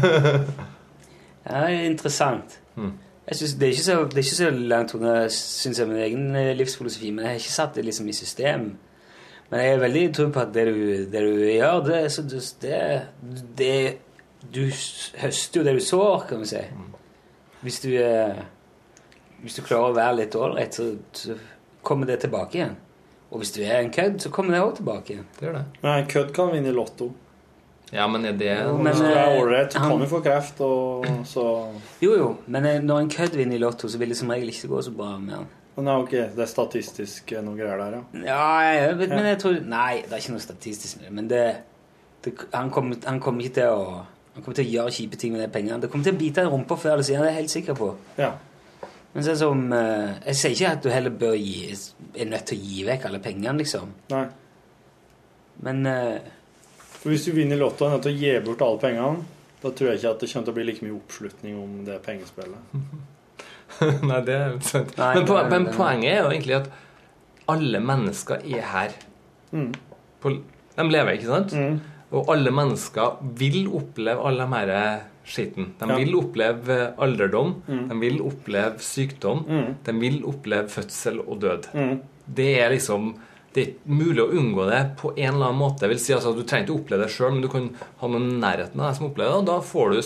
[1.42, 2.60] Ja, er interessant.
[2.78, 5.98] Jeg synes, det, er ikke så, det er ikke så langt unna synes jeg, min
[6.06, 8.66] egen eh, livsfilosofi, men jeg har ikke satt det liksom i system.
[9.52, 10.78] Men jeg er veldig tro på at det du,
[11.12, 13.74] det du gjør, det, er det, det
[14.52, 14.62] Du
[15.22, 16.62] høster jo det du sår, kan vi si.
[17.62, 18.40] Hvis du, eh,
[19.44, 21.36] hvis du klarer å være litt ålreit, så, så
[21.86, 22.80] kommer det tilbake igjen.
[23.32, 25.28] Og hvis du er en kødd, så kommer det òg tilbake igjen.
[25.38, 25.66] Det gjør det.
[25.84, 27.12] Nei, kødd kan vinne i Lotto.
[27.92, 30.22] Ja, men er det Jo, Men, Hvis du er eh, ålreit, så kan du få
[30.24, 31.44] kreft, og så
[32.00, 34.52] Jo, jo, men eh, når en kødd vinner i Lotto, så vil det som regel
[34.52, 35.50] ikke gå så bra med han.
[35.82, 38.24] Nei, ok, det er statistisk eh, noe greier der, ja.
[38.28, 41.14] Ja, jeg vet, men jeg tror Nei, det er ikke noe statistisk med det.
[41.18, 41.44] Men det,
[42.26, 43.84] det han, kommer, han kommer ikke til å
[44.32, 45.82] Han kommer til å gjøre kjipe ting med de pengene.
[45.84, 47.76] Det kommer til å bite i rumpa før eller siden, det er jeg helt sikker
[47.76, 47.90] på.
[48.22, 48.30] Ja.
[49.12, 52.60] Men sånn som eh, Jeg sier ikke at du heller bør gi er nødt til
[52.62, 53.92] å gi vekk alle pengene, liksom.
[54.14, 54.26] Nei.
[55.68, 56.32] Men eh,
[56.96, 59.26] For Hvis du vinner Lotto og er nødt til å gi bort alle pengene,
[59.62, 62.00] da tror jeg ikke at det kommer til å bli like mye oppslutning om det
[62.06, 62.78] pengespillet.
[64.10, 64.92] Nei, det er sant.
[64.98, 66.70] Nei, men, po nei, men poenget er jo egentlig at
[67.52, 68.98] alle mennesker er her.
[69.52, 69.72] Mm.
[70.22, 70.32] På,
[70.78, 71.56] de lever, ikke sant?
[72.12, 74.74] Og alle mennesker vil oppleve all den her
[75.28, 75.74] skitten.
[75.80, 75.98] De Ja.
[75.98, 77.56] vil oppleve alderdom.
[77.68, 77.84] Mm.
[77.90, 79.44] De vil oppleve sykdom.
[79.48, 79.76] Mm.
[79.86, 81.68] De vil oppleve fødsel og død.
[81.74, 82.00] Mm.
[82.28, 83.14] Det er liksom
[83.54, 85.84] det er mulig å unngå det på en eller annen måte.
[85.84, 87.66] Jeg vil si altså, at Du trenger ikke oppleve det sjøl, men du kan
[88.00, 89.40] ha noen i nærheten av deg som opplever det.
[89.42, 90.02] Og da får du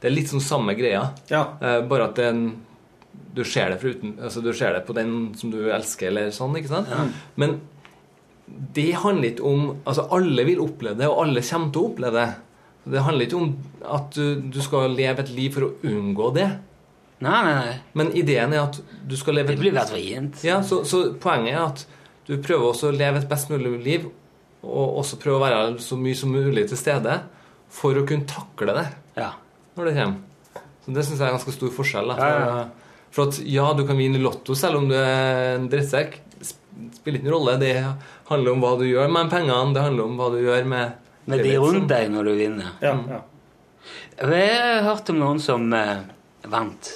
[0.00, 1.08] Det er litt sånn samme greia.
[1.60, 2.44] Eh, bare at det er en,
[3.36, 6.56] du ser det uten, altså du ser det på den som du elsker, eller sånn.
[6.56, 6.88] ikke sant?
[7.36, 7.58] Men
[8.76, 12.20] det handler ikke om Altså, alle vil oppleve det, og alle kommer til å oppleve
[12.20, 12.28] det.
[12.86, 13.48] Det handler ikke om
[13.98, 16.46] at du, du skal leve et liv for å unngå det.
[17.24, 17.74] Nei, nei, nei.
[17.98, 18.78] Men ideen er at
[19.08, 20.38] du skal leve Det blir hvert vrient.
[20.46, 21.82] Ja, så, så poenget er at
[22.28, 24.06] du prøver også å leve et best mulig liv,
[24.66, 27.18] og også prøve å være så mye som mulig til stede
[27.72, 28.86] for å kunne takle det
[29.18, 29.32] Ja.
[29.76, 30.62] når det kommer.
[30.86, 32.12] Så det syns jeg er en ganske stor forskjell.
[32.12, 32.16] Da.
[32.22, 32.66] Ja, ja, ja.
[33.16, 36.18] For at ja, du kan vinne Lotto selv om du er en drittsekk.
[36.44, 36.60] Sp-
[36.98, 37.54] Spiller ikke noen rolle.
[37.62, 37.72] Det
[38.28, 39.72] handler om hva du gjør med pengene.
[39.72, 40.92] Det handler om hva du gjør med
[41.32, 42.68] Med de rundt deg når du vinner.
[42.84, 43.22] Ja, ja.
[44.20, 45.98] Jeg har hørt om noen som eh,
[46.52, 46.90] vant.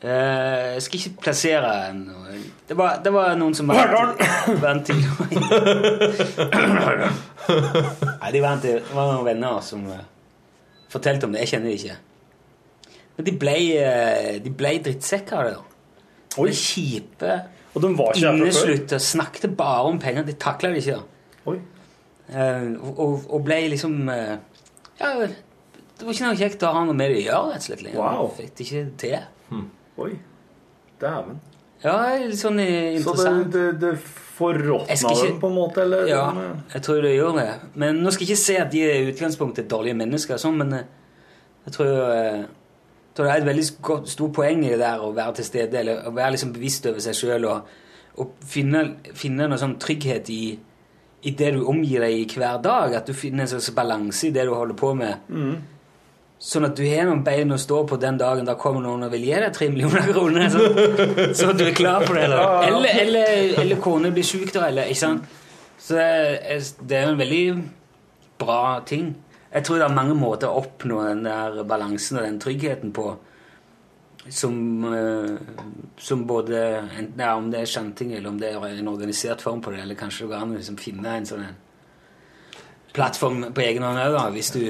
[0.00, 2.38] Eh, jeg skal ikke plassere noe.
[2.70, 4.20] Det var, det var noen som vant,
[4.62, 4.96] vant til
[8.20, 10.04] Nei, de vant til Det var noen venner som eh,
[10.92, 11.42] fortalte om det.
[11.44, 11.96] Jeg kjenner de ikke.
[13.20, 15.56] Men de ble, eh, de ble drittsekker av det.
[16.38, 17.34] De kjipe,
[17.74, 20.24] Og de var ikke inneslutta, snakket bare om penger.
[20.24, 20.96] De takla det ikke.
[21.52, 21.58] Oi.
[22.32, 22.64] Eh,
[22.96, 24.36] og, og ble liksom eh,
[25.00, 27.66] Ja, det var ikke noe kjekt å ha noe med det å gjøre, rett og
[27.68, 27.82] slett.
[27.84, 28.00] lenger.
[28.00, 28.30] Wow.
[28.38, 29.60] Fikk det ikke til.
[30.00, 30.10] Oi.
[31.02, 31.40] Dæven.
[31.84, 33.52] Ja, litt sånn eh, Så det, interessant.
[33.52, 34.02] det, det Jeg
[34.40, 36.06] forråtna skal ikke- dem på en måte, eller?
[36.08, 37.50] Ja, eh, jeg tror det gjør det.
[37.74, 40.56] Men nå skal jeg ikke si at de i utgangspunktet er dårlige mennesker, og sånn,
[40.62, 40.88] men eh,
[41.66, 42.42] jeg tror eh,
[43.10, 43.64] Så det er et veldig
[44.08, 47.02] stort poeng i det der å være til stede, eller å være liksom bevisst over
[47.04, 47.72] seg sjøl og,
[48.22, 48.84] og finne,
[49.18, 50.44] finne noe sånn trygghet i,
[51.26, 52.94] i det du omgir deg i hver dag.
[53.00, 55.26] At du finner en slags balanse i det du holder på med.
[56.40, 59.10] Sånn at du har noen bein å stå på den dagen da kommer noen og
[59.12, 60.46] vil gi deg tre millioner kroner.
[60.54, 62.22] Sånn, så du er klar for det.
[62.30, 64.70] Eller, eller, eller, eller kone blir syk, da.
[64.70, 65.26] Eller, ikke sant?
[65.80, 67.44] Så det er jo en veldig
[68.40, 69.10] bra ting.
[69.50, 73.08] Jeg tror det er mange måter å oppnå den der balansen og den tryggheten på.
[74.30, 75.38] Som, eh,
[75.98, 79.62] som både enten ja, om det er chanting, eller om det er en organisert form
[79.64, 81.46] på det, eller kanskje det går an å liksom finne en sånn
[82.92, 84.62] plattform på egen hånd òg, hvis du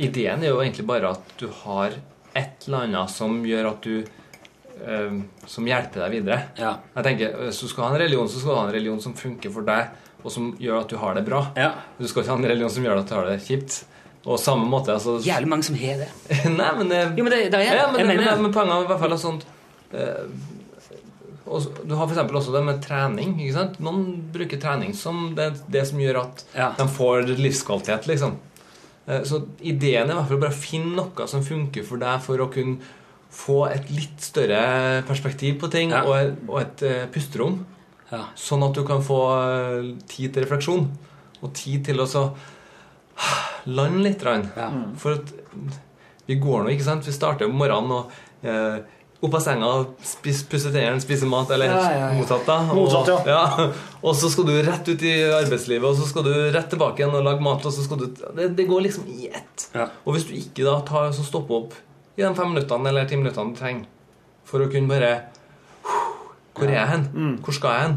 [0.00, 1.92] Ideen er jo egentlig bare at du har
[2.32, 6.38] et eller annet som gjør at du eh, Som hjelper deg videre.
[6.56, 6.78] Ja.
[6.94, 9.16] Jeg tenker, Hvis du skal ha en religion, så skal du ha en religion som
[9.18, 9.92] funker for deg,
[10.22, 11.40] og som gjør at du har det bra.
[11.58, 11.72] Ja.
[11.98, 13.82] Du skal ikke ha en religion som gjør at du har det kjipt.
[14.22, 16.08] Og samme måte altså, Jævlig mange som har det.
[16.60, 18.52] Nei, men det, Jo, men det, det er ja, men, jeg men, mener men, men
[18.54, 19.46] poenget er i hvert fall sånt
[19.98, 20.20] eh,
[21.46, 23.32] også, Du har eksempel også det med trening.
[23.42, 23.80] ikke sant?
[23.82, 26.70] Noen bruker trening som det, det som gjør at Ja.
[26.78, 28.36] de får livskvalitet, liksom.
[29.08, 32.22] Eh, Så ideen er i hvert fall bare å finne noe som funker for deg
[32.22, 32.78] for å kunne
[33.32, 36.02] få et litt større perspektiv på ting Ja.
[36.04, 37.64] og, og et uh, pusterom.
[38.12, 38.26] Ja.
[38.38, 40.88] Sånn at du kan få eh, tid til refleksjon
[41.42, 42.26] og tid til å så
[43.76, 44.22] lande litt.
[44.22, 44.68] Ja.
[45.00, 45.32] For at
[46.28, 47.06] vi går nå, ikke sant?
[47.08, 48.12] Vi starter om morgenen og
[48.46, 48.82] eh,
[49.22, 49.70] opp av senga,
[50.06, 52.10] spis, pusse tennene, spise mat, eller Ja, ja, ja.
[52.18, 52.56] motsatt, da.
[52.72, 53.68] Og, Motsatt, ja.
[54.02, 57.14] Og så skal du rett ut i arbeidslivet, og så skal du rett tilbake igjen
[57.14, 59.68] og lage mat, og så skal du Det, det går liksom i ett.
[59.76, 59.86] Ja.
[60.04, 61.78] Og hvis du ikke da tar så stopper opp
[62.18, 63.86] i de fem minuttene eller ti minuttene du trenger
[64.44, 65.12] for å kunne bare
[66.54, 67.04] Hvor er jeg hen?
[67.14, 67.36] Mm.
[67.44, 67.94] Hvor skal jeg hen?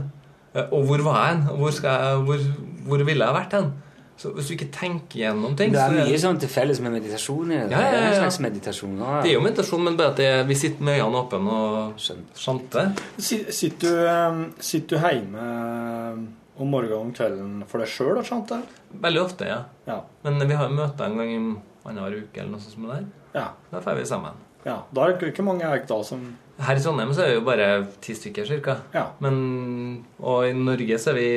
[0.56, 1.44] Eh, Og hvor var jeg hen?
[1.60, 2.46] Hvor, skal jeg, hvor,
[2.88, 3.74] hvor ville jeg vært hen?
[4.16, 6.94] Så hvis du ikke tenker gjennom ting Det er så mye sånn til felles med
[6.94, 7.58] meditasjon det.
[7.68, 8.94] Ja, ja, Det er en slags meditasjon.
[9.02, 9.18] Ja.
[9.26, 12.00] Det er jo meditasjon, men bare at det, vi sitter med øynene åpne og
[12.40, 12.94] sjanter.
[13.20, 16.24] Sitter du, eh, sitter du hjemme eh,
[16.64, 18.64] om morgenen og kvelden for deg sjøl og chanter?
[19.04, 19.60] Veldig ofte, ja.
[19.90, 20.00] Ja.
[20.24, 21.42] Men vi har jo møter en gang i
[21.86, 23.06] annenhver uke eller noe sånt som det der.
[23.36, 23.48] ja.
[23.74, 24.40] Da drar vi sammen.
[24.64, 24.78] ja.
[24.96, 26.24] Da er det ikke mange jeg da som
[26.64, 27.66] Her i Trondheim så er vi jo bare
[28.04, 28.78] ti stykker cirka.
[28.96, 29.10] Ja.
[29.24, 31.28] Men, og i Norge så er vi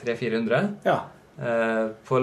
[0.00, 0.70] 300-400.
[0.86, 0.98] Ja.
[1.36, 2.20] Eh, på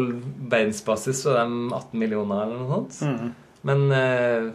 [0.49, 3.01] verdensbasis så er de 18 millioner eller noe sånt.
[3.05, 3.31] Mm.
[3.69, 4.47] Men eh,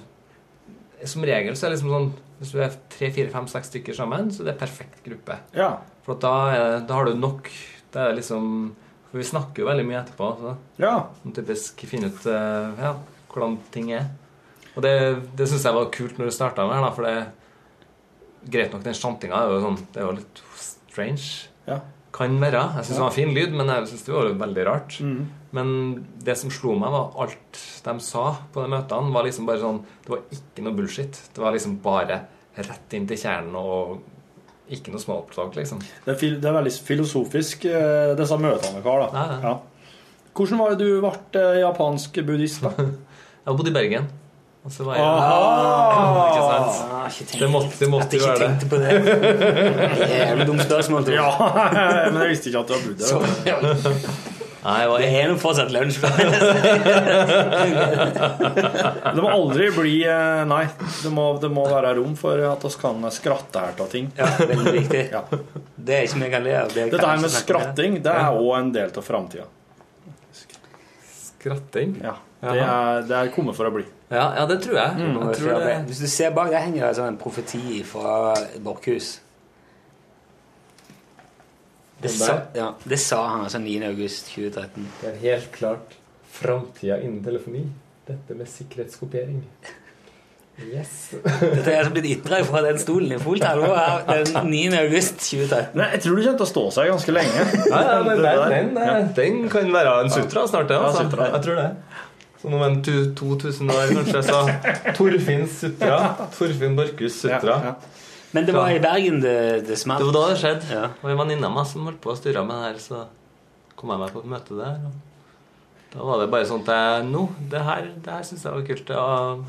[1.06, 2.08] som regel så er det liksom sånn
[2.40, 5.38] Hvis du er tre, fire, fem, seks stykker sammen, så det er perfekt gruppe.
[5.56, 5.70] Ja.
[6.04, 7.48] For da, er, da har du nok
[7.94, 8.50] Det er liksom
[9.12, 10.32] For vi snakker jo veldig mye etterpå.
[10.42, 10.96] Så Ja.
[11.38, 12.92] typisk finne ut eh, ja,
[13.32, 14.10] hvordan ting er.
[14.76, 14.92] Og det,
[15.38, 17.45] det syns jeg var kult når du starta med her, da, for det
[18.46, 21.48] Greit nok, den sjantinga er jo sånn Det er jo litt strange.
[21.66, 21.80] Ja.
[22.16, 22.62] Kan være.
[22.78, 24.98] Jeg syns det var en fin lyd, men jeg syns det var veldig rart.
[25.04, 25.18] Mm.
[25.56, 25.68] Men
[26.24, 29.78] det som slo meg, var alt de sa på de møtene, var liksom bare sånn
[30.04, 31.20] Det var ikke noe bullshit.
[31.34, 32.20] Det var liksom bare
[32.56, 33.98] rett inn til kjernen og
[34.72, 35.82] ikke noe småopptak, liksom.
[36.06, 39.04] Det er, det er veldig filosofisk, eh, disse møtene, Karl.
[39.04, 39.10] Da.
[39.12, 39.52] Ja, ja.
[39.52, 40.30] Ja.
[40.36, 42.64] Hvordan var det du ble eh, japansk buddhist?
[42.64, 42.72] da?
[43.46, 44.08] Jeg har bodd i Bergen.
[44.66, 46.22] Og så var jeg Aha!
[46.26, 46.78] Ikke sant?
[46.90, 48.48] Ah, ikke tenkt- Det måtte, det måtte jeg jo ikke være det.
[48.50, 48.90] tenkte på det.
[50.18, 51.00] Jævlig dumt spørsmål.
[51.14, 51.28] Ja,
[52.10, 53.06] men jeg visste ikke at du har bodd der.
[53.06, 53.56] Så, ja.
[54.66, 56.00] Nei, jeg var Det er nå fortsatt lunsj.
[59.14, 60.64] Det må aldri bli eh, Nei,
[61.04, 64.08] det må, det må være rom for at vi kan skratte her av ting.
[64.18, 65.04] Ja, veldig viktig.
[65.14, 65.22] Ja.
[65.76, 66.74] Det er ikke vi kan le av.
[66.74, 69.46] det kan Dette her med skratting, det er òg en del av framtida.
[71.28, 71.94] Skratting?
[72.02, 72.16] Ja.
[72.42, 73.86] Det er, det er kommet for å bli.
[74.10, 74.96] Ja, ja, det tror jeg.
[74.98, 78.34] Mm, jeg tror det, Hvis du ser bak, der henger det altså en profeti fra
[78.62, 79.20] Borchhus.
[82.02, 83.78] Det sa, ja, det sa han altså 9.
[83.88, 84.84] august 2013.
[85.00, 85.94] det er helt klart
[86.36, 87.64] framtida innen telefoni.
[88.06, 89.40] Dette med sikkerhetskopiering.
[90.56, 90.92] Yes.
[91.40, 94.60] Dette er som blitt ytra fra den stolen i fullt alvor her den 9.
[94.84, 95.74] august 2013.
[95.76, 97.42] Nei, jeg tror du kommer til å stå seg ganske lenge.
[97.72, 100.78] Ja, ja, men den, den, eh, den kan være en sutra snart, det.
[100.78, 101.08] Ja, Altså.
[101.10, 101.26] sutra.
[101.34, 101.66] Jeg tror det.
[102.46, 104.20] Som om en tu- 2000 år, kanskje.
[104.22, 105.96] sa Torfinn sutra.
[106.36, 107.56] Torfinn Borchhus Ja, sutra.
[107.64, 107.74] ja.
[108.36, 109.98] Men det var i Bergen det, det smalt.
[109.98, 110.68] Det var da det skjedde.
[110.70, 110.84] Ja.
[111.02, 113.00] Og en venninne av meg som holdt på å styre med det her, så
[113.76, 114.78] kom jeg meg på et møte der.
[114.86, 118.52] Og da var det bare sånn at jeg Nå, det her, det her syns jeg
[118.52, 118.94] var kult.
[118.94, 119.06] Ja,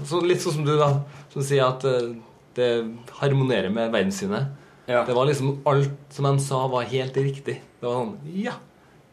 [0.10, 0.90] så litt sånn som du, da,
[1.34, 2.14] som sier at eh,
[2.58, 2.70] det
[3.22, 4.48] harmonerer med verdenssynet.
[4.88, 5.04] Ja.
[5.06, 7.60] Det var liksom alt som de sa, var helt riktig.
[7.82, 8.54] Det var sånn Ja,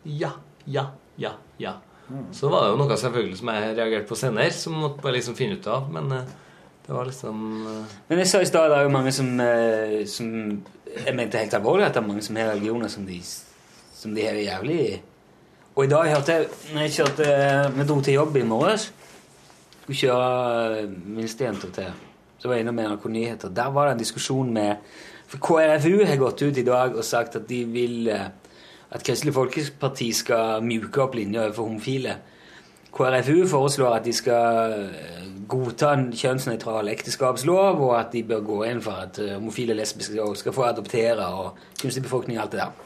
[0.06, 0.30] ja,
[0.70, 0.86] ja,
[1.18, 1.74] ja, ja.
[2.32, 5.36] Så var det jo noe selvfølgelig som jeg reagerte på senere, som måtte bare liksom
[5.38, 5.86] finne ut av.
[5.92, 6.32] Men eh,
[6.84, 7.38] det var liksom
[7.70, 10.28] eh, Men jeg sa i stad det er jo mange som, eh, som
[10.94, 13.18] Jeg mente helt alvorlig at det er mange som har religioner som de,
[13.94, 14.92] som de har jævlig i.
[15.74, 17.30] Og i dag hørte jeg når jeg kjørte
[17.74, 18.92] Vi dro til jobb i morges.
[19.80, 20.84] Skulle kjøre
[21.16, 21.90] minstejenta til
[22.38, 23.48] Så var jeg innom NRK Nyheter.
[23.48, 24.76] Der var det en diskusjon med
[25.26, 28.12] For KrFU har gått ut i dag og sagt at de vil
[28.94, 32.16] at Kristelig Folkeparti skal mjuke opp linja overfor homofile.
[32.94, 38.58] KrFU foreslår at de skal eh, godta en kjønnsnøytral ekteskapslov, og at de bør gå
[38.70, 42.62] inn for at eh, homofile lesbiske skal få adoptere og kunstig befolkning og alt det
[42.62, 42.84] der.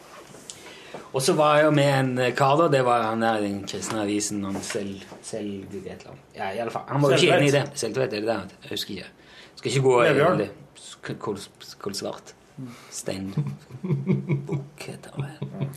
[1.12, 2.70] Og så var jeg jo med en eh, kar, da.
[2.72, 4.40] Det var han der i den kristne avisen.
[4.48, 6.24] Han selv, selv et eller annet.
[6.36, 6.88] Ja, i alle fall.
[6.88, 7.64] Han var jo ikke enig i det.
[7.74, 8.58] Selvtvedt er det der.
[8.64, 9.12] Jeg husker ikke.
[9.60, 10.44] Skal ikke gå i Levebjørn.
[10.44, 10.50] det.
[11.20, 11.40] kol
[11.84, 12.34] Kålsvart.
[12.90, 15.28] Steinbukk heter det.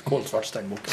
[0.04, 0.88] Kålsvart steinbukk.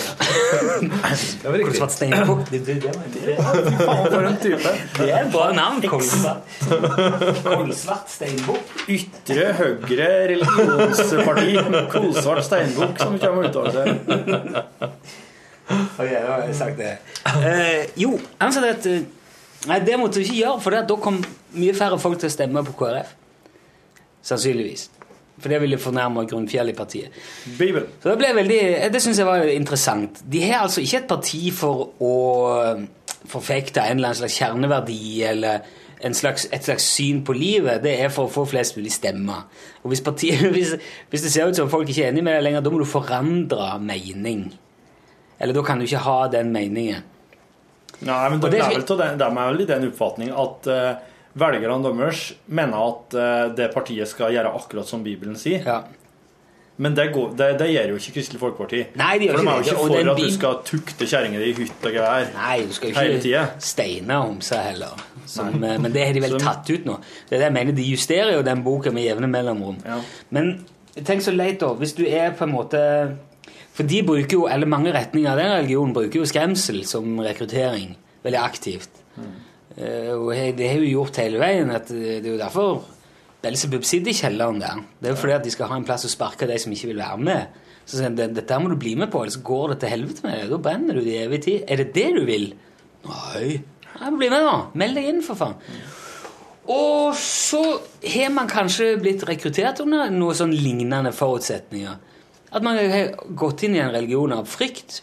[1.42, 2.50] Kålsvart steinbukk.
[2.50, 4.72] Det, det, det, det, for en type.
[4.98, 5.80] det er et bra navn.
[5.88, 6.44] Kålsvart.
[8.12, 8.74] Steinbukk.
[8.92, 11.56] Ytre høyre religionsparti.
[11.94, 13.88] Kålsvart steinbukk, som kommer ut av seg.
[15.68, 16.92] Ok, da har jeg sagt det.
[17.44, 19.08] Eh, jo, han sa det at eh,
[19.68, 21.16] Nei, det måtte du ikke gjøre, for da kom
[21.58, 23.10] mye færre folk til å stemme på KrF.
[24.28, 24.86] Sannsynligvis.
[25.38, 27.14] For det ville fornærme grunnfjell i partiet.
[27.58, 27.86] Bibelen.
[28.02, 28.60] Så det ble veldig,
[28.92, 30.22] det syns jeg var interessant.
[30.26, 32.14] De har altså ikke et parti for å
[33.28, 35.60] forfekte en eller annen slags kjerneverdi eller
[36.06, 37.82] en slags, et slags syn på livet.
[37.82, 39.44] Det er for å få flest mulig stemmer.
[39.82, 40.74] Og hvis, partiet, hvis,
[41.10, 42.88] hvis det ser ut som folk ikke er enig med deg lenger, da må du
[42.88, 44.48] forandre mening.
[45.38, 47.06] Eller da kan du ikke ha den meningen.
[48.06, 50.90] Nei, men de det- er er vel i den oppfatning at eh,
[51.38, 55.66] velgerne deres mener at eh, det partiet skal gjøre akkurat som Bibelen sier.
[56.78, 58.80] Men det, går, det, det gjør jo ikke Kristelig Folkeparti.
[59.00, 61.48] Nei, de gjør For de er jo ikke for at du skal tukte kjerringa di
[61.50, 65.06] i hytt og gevær Nei, du skal ikke steine om seg heller.
[65.28, 66.94] Som, men det har de vel som, tatt ut nå.
[67.26, 69.80] Det er det jeg mener, De justerer jo den boka med jevne mellomrom.
[70.34, 70.54] Men
[70.94, 71.72] tenk så leit, da.
[71.82, 72.80] Hvis du er på en måte
[73.74, 77.96] For de bruker jo, eller mange retninger av den religionen bruker jo skremsel som rekruttering
[78.22, 79.02] veldig aktivt.
[79.78, 81.70] Eh, og det har jo gjort hele veien.
[81.70, 82.84] at eh, Det er jo derfor
[83.42, 84.82] Belsebub sitter i kjelleren der.
[84.98, 86.90] Det er jo fordi at de skal ha en plass å sparke de som ikke
[86.90, 87.58] vil være med.
[87.86, 90.34] Så sier de dette må du bli med på, ellers går det til helvete med
[90.40, 90.50] deg.
[90.50, 91.62] Da brenner du i evig tid.
[91.70, 92.50] Er det det du vil?
[93.06, 93.60] Nei.
[93.98, 94.58] Nei, Bli med, da.
[94.78, 95.56] Meld deg inn, for faen.
[96.68, 97.62] Og så
[98.12, 101.94] har man kanskje blitt rekruttert under noen sånn lignende forutsetninger.
[102.52, 105.00] At man har gått inn i en religion av frykt.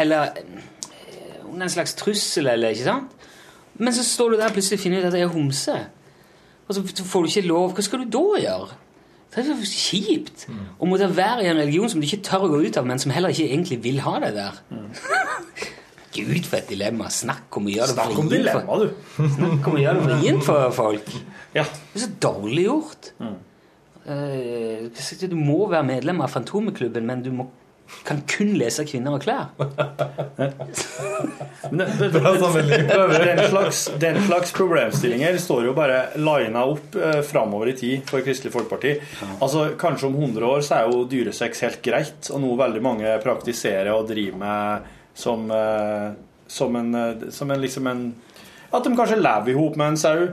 [0.00, 3.21] Eller eh, under en slags trussel, eller ikke sant?
[3.80, 5.76] Men så står du der og plutselig finner ut at det er homse.
[6.68, 7.74] Og så får du ikke lov.
[7.76, 8.80] Hva skal du da gjøre?
[9.32, 12.50] Det er så kjipt å måtte være i en religion som du ikke tør å
[12.52, 14.58] gå ut av, men som heller ikke egentlig vil ha deg der.
[16.12, 17.08] Gud, for et dilemma.
[17.08, 18.90] Snakk om å gjøre det vrient dilemma, du.
[19.38, 21.14] Snakk om å gjøre det vrient for folk.
[21.52, 21.66] Ja.
[21.68, 23.10] Det er så dårlig gjort.
[24.08, 24.86] Eh,
[25.20, 27.44] du må være medlem av Fantomeklubben, men du må,
[28.04, 29.46] kan kun lese kvinner og klær.
[31.70, 32.20] Men det, det, det,
[33.36, 38.24] den, slags, den slags problemstillinger står jo bare lina opp eh, framover i tid for
[38.26, 38.96] Kristelig Folkeparti.
[39.38, 43.14] Altså, Kanskje om 100 år så er jo dyresex helt greit, og noe veldig mange
[43.22, 46.08] praktiserer og driver med som, eh,
[46.50, 48.04] som, en, eh, som en liksom en
[48.72, 50.26] At de kanskje lever i hop med en sau.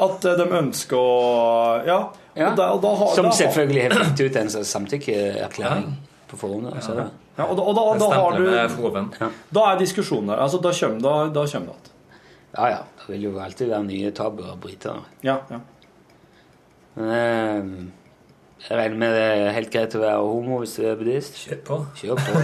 [0.00, 2.00] At eh, de ønsker å Ja.
[2.38, 2.52] Ja.
[2.52, 4.64] Og da, og da, har- Som da, selvfølgelig har fått ut en samtykkeerklæring.
[4.70, 5.96] samtykkeerklæring
[6.30, 6.70] på forhånd.
[6.72, 6.96] Altså.
[7.36, 9.30] Ja, og da, og da, da har du Ja.
[9.50, 10.42] Da er diskusjonen der.
[10.46, 11.96] Altså, da kommer da, da kommer det igjen.
[12.56, 12.82] ja, ja.
[13.00, 14.92] Det vil jo alltid være nye tabuer å bryte.
[15.26, 15.58] Ja, ja.
[16.94, 17.88] Men, eh,
[18.60, 21.38] jeg regner med det er helt greit å være homo hvis du er buddhist.
[21.40, 21.78] Kjør på.
[21.96, 22.42] Kjør på.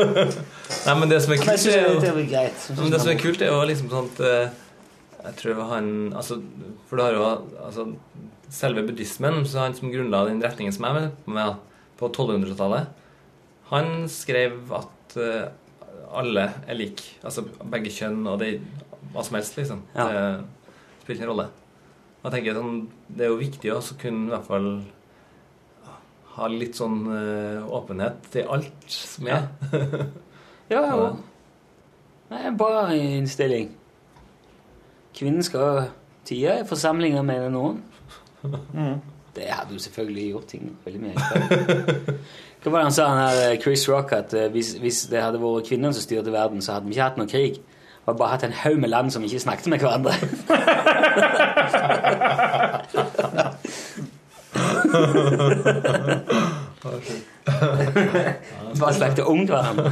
[0.88, 2.66] Nei, men det som er kult, er jo det er greit.
[2.74, 4.62] Men det som er kult, er jo liksom sånn at eh,
[5.26, 6.40] Jeg tror han altså,
[6.86, 7.24] For du har jo
[7.62, 7.86] altså,
[8.52, 11.62] selve buddhismen, så han som grunnla den retningen som jeg er med, med
[11.96, 12.90] på 1200-tallet,
[13.70, 15.46] han skrev at eh,
[16.16, 17.16] alle er like.
[17.26, 18.56] Altså begge kjønn og det,
[19.12, 19.82] hva som helst, liksom.
[19.96, 20.06] Ja.
[20.06, 21.48] Det spiller ingen rolle.
[22.20, 24.70] Og jeg tenker sånn, Det er jo viktig å kunne i hvert fall
[26.36, 29.46] ha litt sånn uh, åpenhet til alt som er.
[30.68, 31.10] Ja, ja.
[32.26, 33.70] Det er en bra innstilling.
[35.16, 35.86] Kvinnen skal
[36.28, 37.78] tie i forsamlinger, mener noen.
[39.36, 42.16] Det hadde jo selvfølgelig gjort ting veldig mye enklere.
[42.62, 45.22] Hva var det han sa, han her eh, Chris Rock, at eh, hvis, hvis det
[45.22, 47.54] hadde vært kvinnene som styrte verden, så hadde vi ikke hatt noe krig.
[47.60, 50.14] Vi hadde bare hatt en haug med land som ikke snakket med hverandre.
[58.80, 59.90] Bare snakket om hverandre.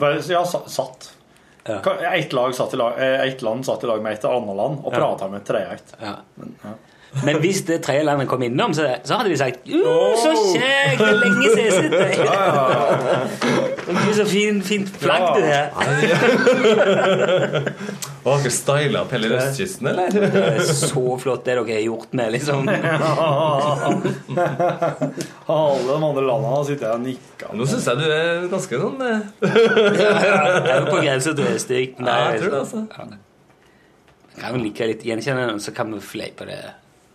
[0.00, 1.10] Bare, ja, satt.
[1.64, 1.78] Ja.
[2.14, 4.92] Ett lag satt i lag, eh, land satt i lag med et annet land og
[4.92, 4.98] Ja.
[4.98, 5.78] prata med et tredje.
[6.00, 6.14] Ja.
[7.22, 10.98] Men hvis det tredje landet kom innom, så, så hadde de sagt «Uh, Så kjekt!
[10.98, 12.14] Det er lenge siden jeg har sett deg!
[13.84, 15.70] Gud, så fin, fint flagg du har.
[18.24, 20.08] Har dere styla opp hele østkysten, eller?
[20.14, 22.68] Det er så flott det dere har gjort med, liksom.
[25.54, 27.52] Alle de andre landene har jeg og nikker.
[27.58, 32.00] Nå syns jeg du er ganske sånn eh, Jeg er på grensa til stygt.
[32.00, 32.80] Ja, jeg tror det, altså.
[34.34, 36.62] Jeg kan vi like litt gjenkjenne, så kan vi fleipe det.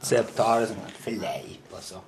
[0.02, 2.02] Se på ta det som en fleip, altså.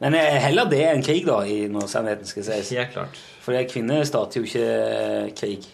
[0.00, 2.72] Men eh, heller det enn krig, da, i når sannheten skal sies.
[2.74, 3.18] Helt klart.
[3.44, 5.68] For kvinner starter jo ikke krig.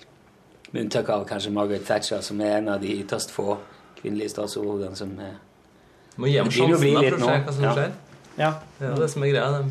[0.70, 3.56] Med unntak av kanskje Margaret Thatcher, som er en av de ytterst få
[4.00, 5.38] kvinnelige statsoverhodene som er
[6.20, 7.94] Må gi dem Det begynner å bli sjansen, da, for å se hva som skjer.
[8.40, 8.50] Ja.
[8.78, 9.62] Det er det som er greia.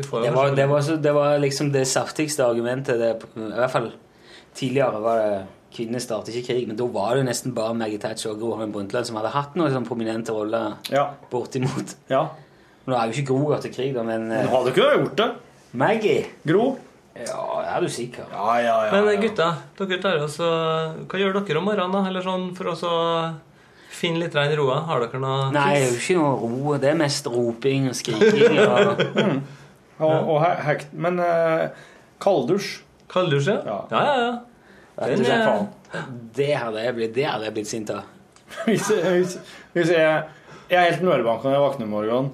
[0.00, 3.00] Det var, det, var så, det var liksom det saftigste argumentet.
[3.00, 3.90] Det, I hvert fall
[4.56, 5.32] tidligere var det
[5.74, 8.52] kvinner starter ikke krig, men da var det jo nesten bare Maggie Thatcher og Gro
[8.56, 11.10] Harlem Brundtland som hadde hatt noen sånn prominente roller Ja.
[11.30, 11.94] bortimot.
[12.10, 12.24] ja.
[12.88, 15.16] Nå er jo ikke Gro gått til krig, da, men Men eh, hadde ikke gjort
[15.20, 15.28] det?
[15.72, 16.78] Maggie Gro?
[17.14, 17.42] Ja,
[17.76, 18.24] er du sikker.
[18.32, 18.90] Ja, ja, ja.
[18.94, 19.12] Men ja.
[19.12, 19.48] eh, gutta,
[19.78, 20.48] dere tar også,
[21.06, 21.92] hva gjør dere om morgenen?
[21.92, 22.02] da?
[22.08, 22.76] Eller sånn for å
[23.90, 24.80] finne litt rein roa?
[24.88, 26.76] Har dere noe Nei, det er jo ikke noe ro.
[26.80, 28.58] Det er mest roping og skriking.
[28.64, 29.02] Og,
[30.00, 31.66] Og, og hekt, men uh,
[32.24, 32.78] kalddusj
[33.12, 33.58] Kalddusj, ja?
[33.66, 33.80] Ja.
[33.90, 34.30] Ja, ja,
[34.98, 35.24] Den
[36.36, 38.04] det hadde jeg blitt, det hadde jeg blitt sint av.
[38.66, 39.36] hvis, hvis,
[39.74, 40.22] hvis jeg,
[40.70, 42.30] jeg er helt mørebanka når jeg våkner om morgenen.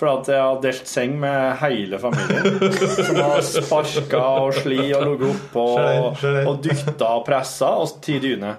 [0.00, 2.62] For at jeg har delt seng med hele familien.
[3.08, 8.16] Som har sparka og sli og ligget oppå og, og dykta og pressa og ti
[8.22, 8.56] dyner.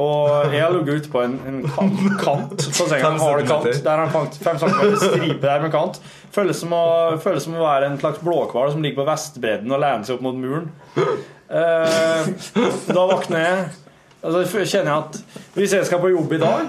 [0.00, 3.82] Og jeg har ligget ute på en, en kant, kant på senga, en hard kant.
[3.84, 6.00] Der har en fem centimeter stripe der med kant.
[6.32, 9.82] Føles som, å, føles som å være en slags blåhval som ligger på vestbredden og
[9.82, 10.70] lener seg opp mot muren.
[11.52, 12.32] Eh,
[12.88, 13.70] da våkner jeg
[14.22, 15.16] og så kjenner jeg at
[15.56, 16.68] hvis jeg skal på jobb i dag,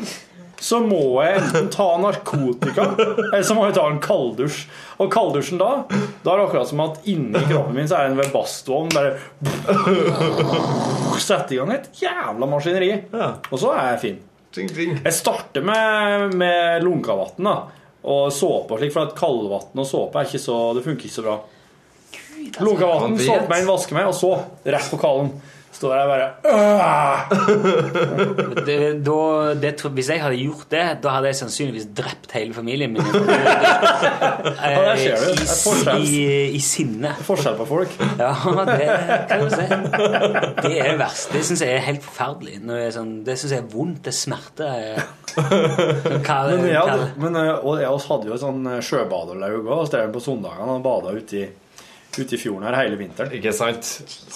[0.63, 4.63] så må jeg enten ta narkotika, eller så må jeg ta en kalddusj.
[5.03, 5.83] Og kalddusjen da,
[6.23, 8.89] da er det akkurat som at inni kroppen min så er det en Webasto-ovn.
[8.95, 9.11] Bare
[11.21, 12.91] Sette i gang et jævla maskineri.
[13.51, 14.19] Og så er jeg fin.
[15.03, 20.27] Jeg starter med, med lunkavann og såpe, og slik, for at kaldvann og såpe er
[20.27, 21.37] ikke så, det funker ikke så bra.
[22.59, 23.49] Lunkavann, vann, vet.
[23.49, 24.35] meg inn, vaske meg, og så
[24.65, 25.31] rett på kallen.
[25.73, 26.27] Står der bare
[28.67, 32.91] Det, da, det, hvis jeg hadde gjort det, da hadde jeg sannsynligvis drept hele familien
[32.93, 33.03] min.
[34.63, 34.95] Ja, I,
[35.97, 35.99] i,
[36.53, 37.15] I sinne.
[37.25, 37.89] Forskjell på folk.
[38.21, 38.31] Ja,
[38.69, 38.85] det
[39.31, 39.65] kan du si.
[40.61, 41.33] Det er det verste.
[41.33, 42.55] Det syns jeg er helt forferdelig.
[42.77, 44.01] Er sånn, det syns jeg er vondt.
[44.05, 45.01] Det smerter.
[45.33, 46.85] Men jeg,
[47.17, 51.33] men, eh, og jeg hadde jo et sånn sjøbaderlaug òg, på søndagene og bada ute
[51.41, 51.45] i,
[52.21, 53.31] ute i fjorden her hele vinteren.
[53.37, 53.83] Ikke sant?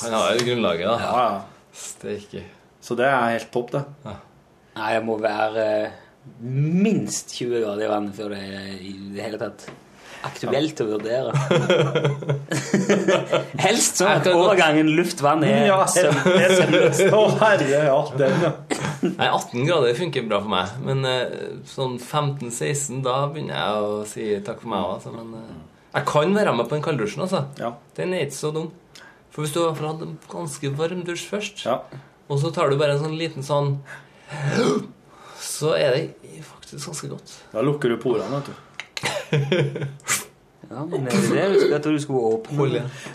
[0.04, 0.96] Han har jo grunnlaget, da.
[1.04, 1.38] Ja, ja.
[1.78, 2.42] Steike.
[2.82, 3.84] Så det er helt topp, det.
[4.78, 5.92] Nei, jeg må være eh,
[6.42, 9.60] minst 20 grader i vannet før det er i det hele tatt
[10.28, 11.32] aktuelt å vurdere.
[13.62, 17.00] Helst sånn at overgangen luft-vann er Ja, søm- sømløs.
[17.14, 18.52] Å, herre, ja, den, ja.
[19.20, 20.74] Nei, 18 grader funker bra for meg.
[20.88, 21.24] Men eh,
[21.70, 24.94] sånn 15-16, da begynner jeg å si takk for meg òg.
[24.98, 25.14] Altså.
[25.16, 25.58] Men eh,
[25.98, 27.44] jeg kan være med på den kalddusjen, altså.
[27.60, 27.74] Ja.
[27.98, 28.72] Den er ikke så dum.
[29.34, 31.80] For hvis du har hatt en ganske varm dusj først, Ja.
[32.30, 33.78] og så tar du bare en sånn liten sånn
[35.40, 37.36] Så er det faktisk ganske godt.
[37.54, 38.54] Da lukker du porene, vet du.
[40.68, 42.58] Ja, men det er det jeg tror du skulle åpne.
[42.58, 42.74] Hold.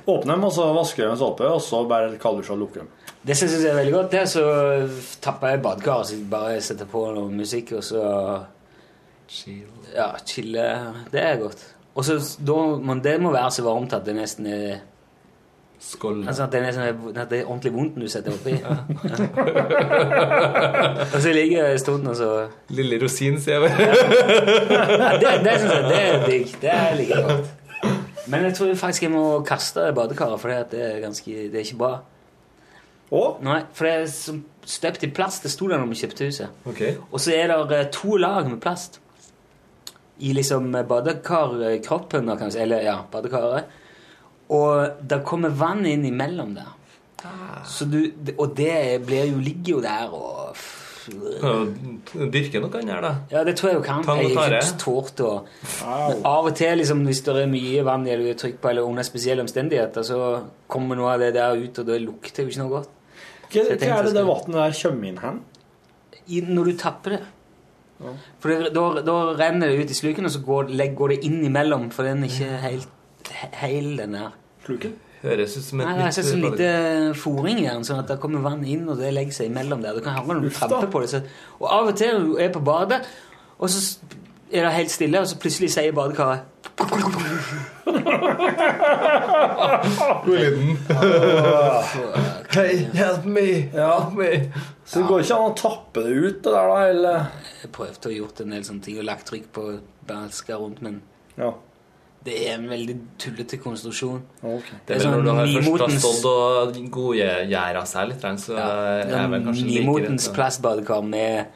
[0.09, 2.89] Åpne dem, og så vasker dem med såpe, og så bare kalddusj og lukker dem.
[3.29, 4.09] Det syns jeg er veldig godt.
[4.15, 4.45] Det så
[5.23, 8.07] tapper jeg badekaret, så jeg bare setter på noe musikk, og så
[9.33, 9.69] Chill.
[9.95, 10.65] ja, chille.
[11.13, 11.61] Det er godt.
[11.95, 14.77] Og så da, men det må være så varmt at det nesten er
[15.83, 16.29] Skål.
[16.29, 16.65] Altså at det, er
[17.17, 18.53] at det er ordentlig vondt når du setter oppi.
[21.15, 23.73] og så ligger jeg en stund, og så Lille rosin, sier jeg bare.
[23.83, 26.47] ja, Det, det syns jeg det er digg.
[26.63, 27.47] Det liker jeg godt.
[28.31, 31.77] Men jeg tror faktisk jeg må kaste badekaret, for det er, ganske, det er ikke
[31.83, 31.99] bra.
[33.11, 35.43] Og Nei, for det er som støpt i plast.
[35.43, 36.49] Det sto der når vi kjøpte huset.
[36.65, 36.95] Okay.
[37.11, 39.01] Og så er det eh, to lag med plast
[40.23, 42.31] i liksom badekarkroppen.
[42.55, 43.81] Eller ja, badekaret.
[44.53, 46.71] Og det kommer vann inn imellom der.
[47.69, 48.01] Så du,
[48.37, 50.57] og det blir jo, ligger jo der og
[52.13, 53.13] dyrke noe annet da?
[53.33, 54.07] Ja, det tror jeg jo kan.
[54.19, 55.31] Jeg ikke tålt å
[55.83, 59.45] av og til, liksom, hvis det er mye vann eller trykk på, eller under spesielle
[59.45, 60.19] omstendigheter, så
[60.71, 62.91] kommer noe av det der ut, og det lukter jo ikke noe godt.
[63.53, 65.41] hva, hva er det det vannet der kommer inn hen?
[66.53, 67.23] Når du tapper det.
[68.43, 71.41] For det, da, da renner det ut i sluken, og så går, går det inn
[71.49, 72.89] imellom, for den er ikke helt
[73.31, 74.31] he- heil, den der.
[74.67, 74.93] Sluken?
[75.23, 78.01] Høres ut som et Nei, det er ut sånn en liten fòring i den, sånn
[78.03, 79.95] at det kommer vann inn, og det legger seg imellom der.
[79.95, 81.11] Du kan når du tramper på det.
[81.13, 81.21] Så,
[81.61, 82.99] og av og til når du er på badet,
[83.59, 83.79] og så
[84.51, 86.41] er det helt stille, og så plutselig sier badekaret
[90.25, 90.77] God liten.
[92.53, 93.71] Hei, hjelp meg!
[93.75, 93.95] Ja.
[94.85, 96.79] Så det går ikke an å tappe det ut, det der, da?
[96.91, 97.27] Eller?
[97.63, 99.67] Jeg prøvde å gjort en del sånne ting og lagt trykk på
[100.09, 101.03] balsker rundt, men
[101.39, 101.53] Ja.
[102.25, 104.23] det er en veldig tullete konstruksjon.
[104.43, 104.79] Okay.
[104.87, 108.57] Det er sånn når du har først har nymotens- stått og godgjæra seg litt, så
[108.59, 111.47] er Ja, vel kanskje nymotens greit, plastbadekar med,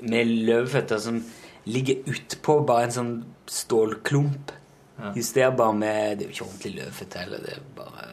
[0.00, 1.22] med løvføtter som
[1.66, 4.50] ligger utpå bare en sånn stålklump.
[5.14, 7.38] Justerbar med Det er jo ikke ordentlig løvføtter heller.
[7.38, 8.08] Det er bare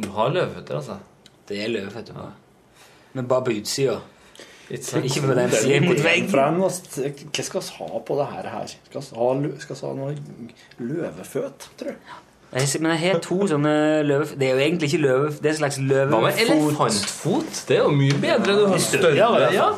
[0.00, 0.98] Du har løvføtter, altså?
[1.46, 2.32] Det er løvføtter bare.
[3.14, 4.00] Men bare på utsida.
[4.74, 6.30] Ikke på den sida mot veggen.
[6.32, 8.48] Hva skal vi ha på det her?
[8.54, 8.66] her?
[8.88, 10.14] Skal vi ha, skal vi ha noe
[10.78, 11.98] løveføt, tror jeg?
[12.54, 13.70] Men jeg har to sånne
[14.06, 14.28] løve...
[14.38, 15.32] Det er jo egentlig ikke løve...
[15.42, 16.12] Det er en slags løvefot.
[16.14, 17.64] Hva med elefantfot?
[17.68, 18.54] Det er jo mye bedre.
[18.60, 19.40] Du har større.
[19.54, 19.72] Ja.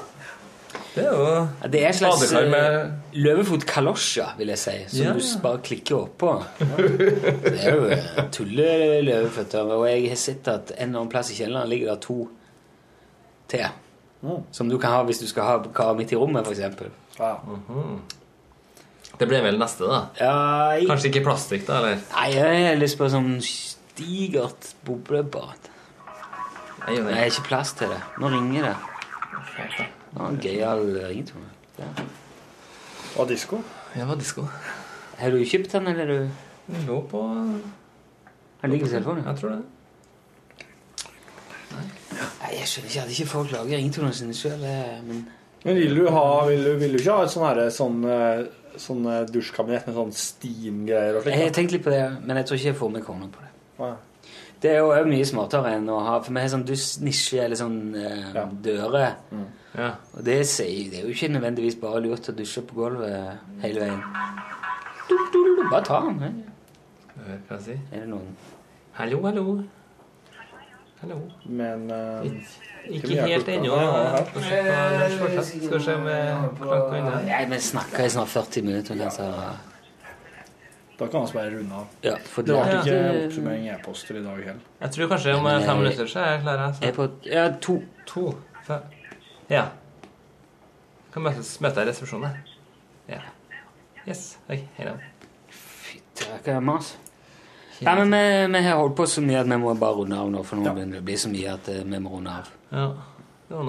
[0.96, 5.06] Det er jo Ja, Det er en slags eh, med- løvefotkalosja, vil jeg si, som
[5.06, 5.12] Ja.
[5.16, 6.34] du bare klikker oppå.
[6.58, 7.88] Det er jo
[8.32, 9.72] tulle tulleløveføtter.
[9.76, 12.28] Og jeg har sett at en eller annen plass i kjelleren ligger det to
[13.48, 13.66] til.
[14.52, 16.80] Som du kan ha hvis du skal ha kar midt i rommet, f.eks.
[17.18, 18.00] Mhm.
[19.16, 20.00] Det blir vel neste, da.
[20.20, 20.32] Ja,
[20.76, 20.88] jeg...
[20.90, 21.78] Kanskje ikke plastikk, da?
[21.80, 22.02] eller?
[22.12, 25.70] Nei, jeg har lyst på sånn stigert boblebad.
[26.82, 27.14] Nei, nei.
[27.16, 28.00] Har ikke plass til det.
[28.20, 28.74] Nå ringer det.
[29.56, 31.48] Det var en gøyal ringetone.
[31.78, 31.88] Ja.
[33.16, 33.62] Og disko?
[33.94, 34.44] Ja, det var disko.
[35.16, 36.28] Har du kjøpt den, eller er du
[36.66, 37.22] Den lå på
[38.60, 39.24] Den ligger på telefonen?
[39.24, 39.62] Jeg tror det.
[41.72, 41.84] Nei,
[42.54, 44.62] jeg skjønner ikke at ikke folk lager ringetonene sine sjøl,
[45.06, 45.26] men
[45.66, 48.42] Men vil du, ha, vil du, vil du ikke ha et sånn sånn, eh,
[48.78, 52.46] sånn eh, dusjkabinett med sånn steam-greier og Jeg har tenkt litt på det, men jeg
[52.46, 53.50] tror ikke jeg får med kona på det.
[53.80, 53.94] Ja.
[54.62, 57.58] Det er jo òg mye smartere enn å ha For vi har sånn dusjnisje eller
[57.60, 59.16] sånn eh, dører.
[59.76, 59.90] Ja.
[60.14, 64.00] Og det, det er jo ikke nødvendigvis bare lurt å dusje på gulvet hele veien.
[65.08, 66.44] Du, du, du, Bare ta den.
[67.16, 67.80] Hva skal jeg si?
[67.92, 68.30] Er det noen
[68.96, 69.58] Hallo, hallo.
[71.06, 71.30] Hallo.
[71.44, 72.26] Men uh,
[72.90, 73.76] Ikke helt ennå.
[74.26, 77.20] Skal vi se om jeg klarer unna.
[77.28, 78.98] Nei, vi snakker i snart 40 minutter.
[78.98, 79.28] Kanskje.
[80.98, 81.94] Da kan vi bare runde av.
[82.02, 84.66] Ja, for det ble ja, ikke oppsummering e-poster i dag heller.
[84.80, 86.64] Jeg tror kanskje om Men, fem eh, minutter så er jeg klar.
[86.82, 87.78] Jeg på Ja, to.
[88.10, 88.26] To.
[88.66, 88.92] Fem.
[89.52, 89.64] Ja.
[91.14, 92.40] Kan møtes, møte deg i resepsjonen.
[93.12, 93.22] Ja.
[94.08, 94.38] Yes.
[94.48, 94.96] Hei da.
[96.16, 96.96] Det er ikke mas.
[97.84, 100.30] Nei, men vi, vi har holdt på så mye at vi må bare runde av
[100.32, 102.48] nå, for nå begynner det å bli så mye at eh, vi må runde av.
[102.72, 102.86] Ja.
[103.50, 103.64] Dere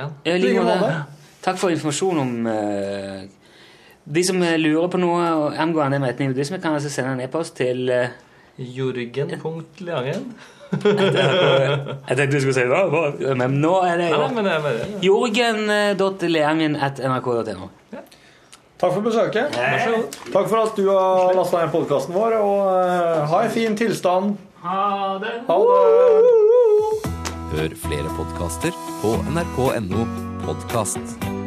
[0.00, 0.16] igjen.
[0.26, 0.90] Ja, i like måte.
[1.44, 3.22] Takk for informasjon om uh,
[4.04, 7.56] De som eh, lurer på noe angående Metten i buddhisme, kan altså sende en e-post
[7.60, 8.12] til uh,
[8.58, 10.26] Jorgen.leangen.
[10.74, 14.18] Jeg tenkte du skulle si det, men nå er det jo.
[15.04, 17.70] Jorgen.leangen at nrk.no.
[18.84, 19.54] Takk for besøket.
[20.28, 24.34] Takk for at du har lasta ned podkasten vår, og eh, ha en fin tilstand.
[24.60, 25.32] Ha det.
[25.48, 27.06] Ha det.
[27.54, 30.04] Hør flere podkaster på nrk.no
[30.44, 31.43] podkast.